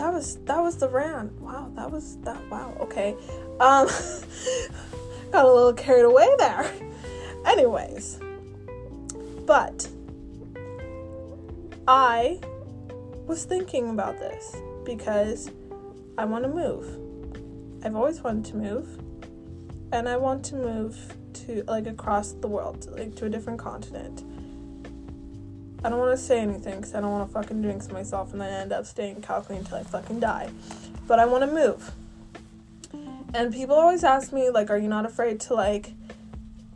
that 0.00 0.14
was 0.14 0.36
that 0.46 0.62
was 0.62 0.76
the 0.78 0.88
rant. 0.88 1.38
Wow, 1.40 1.70
that 1.76 1.90
was 1.90 2.16
that. 2.22 2.42
Wow, 2.50 2.74
okay. 2.80 3.14
Um, 3.60 3.86
got 5.30 5.44
a 5.44 5.52
little 5.52 5.74
carried 5.74 6.06
away 6.06 6.26
there. 6.38 6.72
Anyways, 7.44 8.18
but 9.46 9.86
I 11.86 12.40
was 13.26 13.44
thinking 13.44 13.90
about 13.90 14.18
this 14.18 14.56
because 14.84 15.50
I 16.16 16.24
want 16.24 16.44
to 16.44 16.50
move. 16.50 17.84
I've 17.84 17.94
always 17.94 18.22
wanted 18.22 18.46
to 18.52 18.56
move, 18.56 18.88
and 19.92 20.08
I 20.08 20.16
want 20.16 20.42
to 20.46 20.56
move 20.56 20.96
to 21.46 21.62
like 21.68 21.86
across 21.86 22.32
the 22.32 22.48
world, 22.48 22.86
like 22.96 23.16
to 23.16 23.26
a 23.26 23.28
different 23.28 23.58
continent. 23.58 24.24
I 25.82 25.88
don't 25.88 25.98
want 25.98 26.16
to 26.18 26.22
say 26.22 26.40
anything 26.40 26.76
because 26.76 26.94
I 26.94 27.00
don't 27.00 27.10
want 27.10 27.28
to 27.28 27.32
fucking 27.32 27.62
jinx 27.62 27.88
myself 27.88 28.32
and 28.32 28.40
then 28.40 28.52
end 28.52 28.72
up 28.72 28.84
staying 28.84 29.16
in 29.16 29.22
Calgary 29.22 29.56
until 29.56 29.78
I 29.78 29.82
fucking 29.82 30.20
die. 30.20 30.50
But 31.06 31.18
I 31.18 31.24
want 31.24 31.44
to 31.44 31.50
move. 31.50 31.92
And 33.32 33.52
people 33.52 33.76
always 33.76 34.04
ask 34.04 34.32
me, 34.32 34.50
like, 34.50 34.70
are 34.70 34.76
you 34.76 34.88
not 34.88 35.06
afraid 35.06 35.40
to, 35.40 35.54
like, 35.54 35.92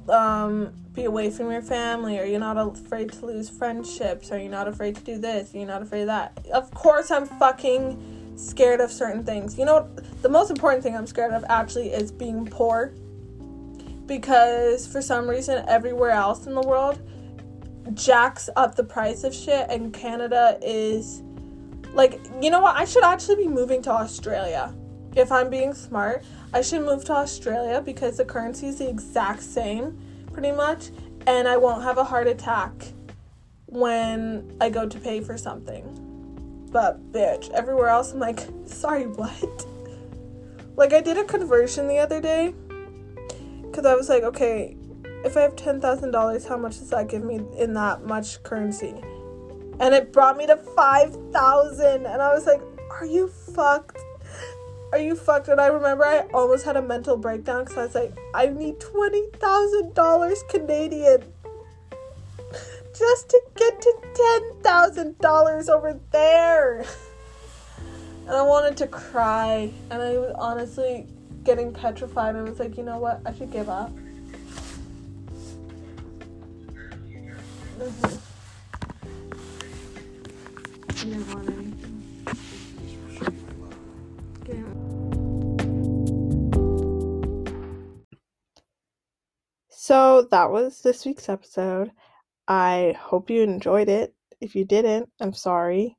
um, 0.09 0.73
be 0.95 1.05
away 1.05 1.31
from 1.31 1.51
your 1.51 1.61
family? 1.61 2.19
Are 2.19 2.25
you 2.25 2.39
not 2.39 2.57
afraid 2.57 3.13
to 3.13 3.27
lose 3.27 3.51
friendships? 3.51 4.31
Are 4.33 4.39
you 4.39 4.49
not 4.49 4.69
afraid 4.69 4.97
to 4.97 5.03
do 5.03 5.19
this? 5.19 5.55
Are 5.55 5.59
you 5.59 5.67
not 5.67 5.83
afraid 5.83 6.03
of 6.03 6.07
that? 6.07 6.47
Of 6.53 6.71
course, 6.71 7.11
I'm 7.11 7.27
fucking 7.27 8.37
scared 8.37 8.81
of 8.81 8.91
certain 8.91 9.25
things. 9.25 9.59
You 9.59 9.67
know? 9.67 9.89
The 10.23 10.29
most 10.31 10.51
important 10.51 10.83
thing 10.83 10.97
I'm 10.97 11.07
scared 11.07 11.33
of 11.33 11.45
actually 11.49 11.89
is 11.89 12.11
being 12.11 12.47
poor. 12.47 12.93
Because 14.07 14.87
for 14.87 15.03
some 15.03 15.29
reason, 15.29 15.65
everywhere 15.69 16.11
else 16.11 16.47
in 16.47 16.55
the 16.55 16.63
world, 16.63 17.01
jacks 17.93 18.49
up 18.57 18.75
the 18.75 18.85
price 18.85 19.25
of 19.25 19.35
shit 19.35 19.67
and 19.69 19.93
Canada 19.93 20.59
is 20.63 21.23
like 21.93 22.21
you 22.41 22.51
know 22.51 22.61
what? 22.61 22.77
I 22.77 22.85
should 22.85 23.05
actually 23.05 23.37
be 23.37 23.49
moving 23.49 23.83
to 23.83 23.91
Australia. 23.91 24.75
If 25.15 25.31
I'm 25.31 25.51
being 25.51 25.75
smart 25.75 26.25
I 26.53 26.63
should 26.63 26.83
move 26.83 27.05
to 27.07 27.13
Australia 27.13 27.83
because 27.85 28.17
the 28.17 28.25
currency 28.25 28.69
is 28.69 28.79
the 28.79 28.89
exact 28.89 29.43
same 29.43 29.99
pretty 30.33 30.53
much 30.53 30.91
and 31.27 31.47
I 31.47 31.57
won't 31.57 31.83
have 31.83 31.99
a 31.99 32.05
heart 32.05 32.27
attack 32.27 32.73
when 33.67 34.57
I 34.61 34.71
go 34.71 34.89
to 34.89 34.99
pay 34.99 35.21
for 35.21 35.37
something. 35.37 36.01
But 36.73 37.13
bitch 37.13 37.51
everywhere 37.51 37.89
else 37.89 38.13
I'm 38.13 38.19
like 38.19 38.41
sorry 38.65 39.07
what? 39.07 39.67
Like 40.77 40.93
I 40.93 41.01
did 41.01 41.19
a 41.19 41.25
conversion 41.25 41.87
the 41.87 41.99
other 41.99 42.21
day 42.21 42.55
because 43.63 43.85
I 43.85 43.95
was 43.95 44.09
like 44.09 44.23
okay 44.23 44.77
if 45.25 45.37
I 45.37 45.41
have 45.41 45.57
$10,000, 45.57 46.49
how 46.49 46.57
much 46.57 46.79
does 46.79 46.91
that 46.91 47.09
give 47.09 47.25
me 47.25 47.41
in 47.59 47.75
that 47.75 48.05
much 48.05 48.43
currency? 48.43 48.95
And 49.81 49.95
it 49.95 50.13
brought 50.13 50.37
me 50.37 50.47
to 50.47 50.57
5,000 50.57 52.07
and 52.07 52.23
I 52.23 52.33
was 52.33 52.47
like, 52.47 52.61
"Are 52.91 53.07
you 53.07 53.29
fucked?" 53.29 53.99
Are 54.93 54.99
you 54.99 55.17
fucked? 55.17 55.49
And 55.49 55.61
I 55.61 55.67
remember 55.67 56.05
I 56.05 56.21
almost 56.33 56.65
had 56.65 56.77
a 56.77 56.83
mental 56.83 57.17
breakdown 57.17 57.65
because 57.65 57.77
I 57.77 57.83
was 57.83 57.95
like, 57.97 58.17
I 58.33 58.47
need 58.47 58.79
$20,000 58.79 60.49
Canadian 60.49 61.21
just 62.97 63.29
to 63.31 63.41
get 63.57 63.83
to 63.83 63.93
$10,000 64.63 65.69
over 65.69 66.01
there. 66.13 66.85
And 68.27 68.35
I 68.35 68.43
wanted 68.43 68.79
to 68.79 68.87
cry. 68.87 69.71
And 69.91 70.01
I 70.01 70.17
was 70.17 70.35
honestly 70.39 71.07
getting 71.43 71.75
petrified. 71.75 72.37
I 72.37 72.41
was 72.41 72.59
like, 72.59 72.79
you 72.79 72.83
know 72.83 72.99
what? 72.99 73.21
I 73.27 73.35
should 73.35 73.53
give 73.53 73.69
up. 73.69 73.93
So 77.77 77.89
that 90.31 90.51
was 90.51 90.83
this 90.83 91.05
week's 91.05 91.29
episode. 91.29 91.91
I 92.47 92.97
hope 92.99 93.29
you 93.29 93.43
enjoyed 93.43 93.89
it. 93.89 94.15
If 94.41 94.55
you 94.55 94.65
didn't, 94.65 95.11
I'm 95.21 95.33
sorry. 95.33 95.97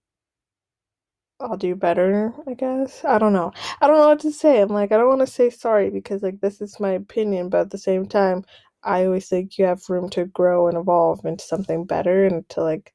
I'll 1.39 1.57
do 1.57 1.75
better, 1.75 2.33
I 2.47 2.53
guess. 2.53 3.03
I 3.03 3.17
don't 3.17 3.33
know. 3.33 3.51
I 3.81 3.88
don't 3.88 3.99
know 3.99 4.07
what 4.07 4.21
to 4.21 4.31
say. 4.31 4.61
I'm 4.61 4.69
like, 4.69 4.93
I 4.93 4.97
don't 4.97 5.09
want 5.09 5.21
to 5.21 5.27
say 5.27 5.49
sorry 5.49 5.89
because, 5.89 6.23
like, 6.23 6.39
this 6.39 6.61
is 6.61 6.79
my 6.79 6.91
opinion, 6.91 7.49
but 7.49 7.61
at 7.61 7.71
the 7.71 7.77
same 7.77 8.07
time, 8.07 8.45
I 8.85 9.05
always 9.05 9.27
think 9.27 9.57
you 9.57 9.65
have 9.65 9.89
room 9.89 10.09
to 10.11 10.25
grow 10.25 10.67
and 10.67 10.77
evolve 10.77 11.25
into 11.25 11.43
something 11.43 11.85
better 11.85 12.25
and 12.25 12.47
to 12.49 12.61
like 12.61 12.93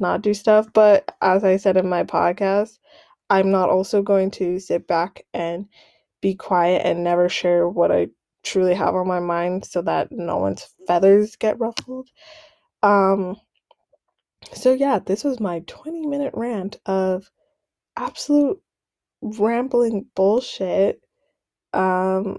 not 0.00 0.22
do 0.22 0.32
stuff. 0.32 0.72
But 0.72 1.14
as 1.20 1.44
I 1.44 1.56
said 1.56 1.76
in 1.76 1.88
my 1.88 2.04
podcast, 2.04 2.78
I'm 3.28 3.50
not 3.50 3.70
also 3.70 4.02
going 4.02 4.30
to 4.32 4.60
sit 4.60 4.86
back 4.86 5.24
and 5.34 5.66
be 6.20 6.34
quiet 6.34 6.82
and 6.86 7.02
never 7.02 7.28
share 7.28 7.68
what 7.68 7.90
I 7.90 8.08
truly 8.44 8.74
have 8.74 8.94
on 8.94 9.08
my 9.08 9.20
mind 9.20 9.64
so 9.64 9.82
that 9.82 10.12
no 10.12 10.38
one's 10.38 10.68
feathers 10.86 11.36
get 11.36 11.58
ruffled. 11.58 12.08
Um 12.82 13.36
so 14.54 14.72
yeah, 14.72 14.98
this 14.98 15.24
was 15.24 15.40
my 15.40 15.60
20 15.66 16.06
minute 16.06 16.34
rant 16.34 16.76
of 16.86 17.30
absolute 17.96 18.60
rambling 19.22 20.06
bullshit. 20.14 21.00
Um 21.72 22.38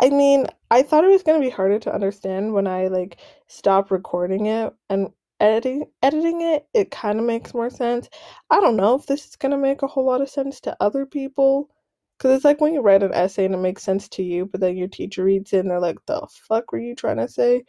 I 0.00 0.08
mean, 0.10 0.46
I 0.70 0.82
thought 0.82 1.04
it 1.04 1.08
was 1.10 1.22
gonna 1.22 1.40
be 1.40 1.50
harder 1.50 1.78
to 1.80 1.94
understand 1.94 2.52
when 2.54 2.66
I 2.66 2.88
like 2.88 3.18
stopped 3.48 3.90
recording 3.90 4.46
it 4.46 4.72
and 4.88 5.10
editing 5.40 5.86
editing 6.02 6.40
it. 6.42 6.66
It 6.74 6.90
kind 6.90 7.18
of 7.18 7.24
makes 7.26 7.54
more 7.54 7.70
sense. 7.70 8.08
I 8.50 8.60
don't 8.60 8.76
know 8.76 8.94
if 8.94 9.06
this 9.06 9.26
is 9.26 9.36
gonna 9.36 9.58
make 9.58 9.82
a 9.82 9.86
whole 9.86 10.04
lot 10.06 10.20
of 10.22 10.30
sense 10.30 10.60
to 10.62 10.76
other 10.80 11.06
people. 11.06 11.70
Cause 12.18 12.32
it's 12.36 12.44
like 12.44 12.60
when 12.60 12.74
you 12.74 12.80
write 12.82 13.02
an 13.02 13.14
essay 13.14 13.46
and 13.46 13.54
it 13.54 13.58
makes 13.58 13.82
sense 13.82 14.08
to 14.10 14.22
you, 14.22 14.44
but 14.46 14.60
then 14.60 14.76
your 14.76 14.88
teacher 14.88 15.24
reads 15.24 15.52
it 15.54 15.60
and 15.60 15.70
they're 15.70 15.80
like, 15.80 15.98
"The 16.06 16.26
fuck 16.48 16.72
were 16.72 16.78
you 16.78 16.94
trying 16.94 17.16
to 17.18 17.28
say?" 17.28 17.64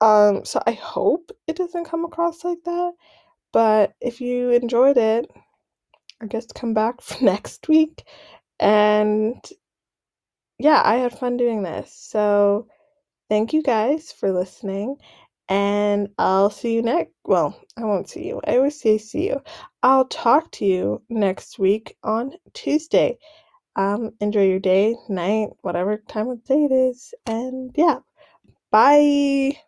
Um, 0.00 0.44
so 0.44 0.62
I 0.66 0.72
hope 0.72 1.30
it 1.48 1.56
doesn't 1.56 1.84
come 1.86 2.04
across 2.04 2.44
like 2.44 2.62
that. 2.64 2.92
But 3.52 3.94
if 4.02 4.20
you 4.22 4.50
enjoyed 4.50 4.98
it, 4.98 5.30
I 6.20 6.26
guess 6.26 6.46
come 6.46 6.74
back 6.74 7.00
for 7.02 7.22
next 7.24 7.68
week 7.68 8.04
and 8.60 9.36
yeah, 10.58 10.82
I 10.84 10.96
had 10.96 11.18
fun 11.18 11.36
doing 11.36 11.62
this. 11.62 11.92
So 11.92 12.68
thank 13.30 13.52
you 13.52 13.62
guys 13.62 14.12
for 14.12 14.32
listening. 14.32 14.96
And 15.48 16.08
I'll 16.18 16.50
see 16.50 16.74
you 16.74 16.82
next. 16.82 17.12
Well, 17.24 17.58
I 17.76 17.84
won't 17.84 18.08
see 18.08 18.26
you. 18.26 18.40
I 18.46 18.56
always 18.56 18.80
say 18.80 18.98
see 18.98 19.28
you. 19.28 19.42
I'll 19.82 20.06
talk 20.06 20.50
to 20.52 20.64
you 20.66 21.02
next 21.10 21.58
week 21.58 21.96
on 22.02 22.34
Tuesday. 22.54 23.18
Um, 23.76 24.12
enjoy 24.20 24.46
your 24.48 24.60
day, 24.60 24.96
night, 25.08 25.50
whatever 25.62 25.98
time 26.08 26.28
of 26.28 26.44
day 26.44 26.64
it 26.64 26.72
is. 26.72 27.14
And 27.26 27.72
yeah, 27.76 27.98
bye. 28.70 29.58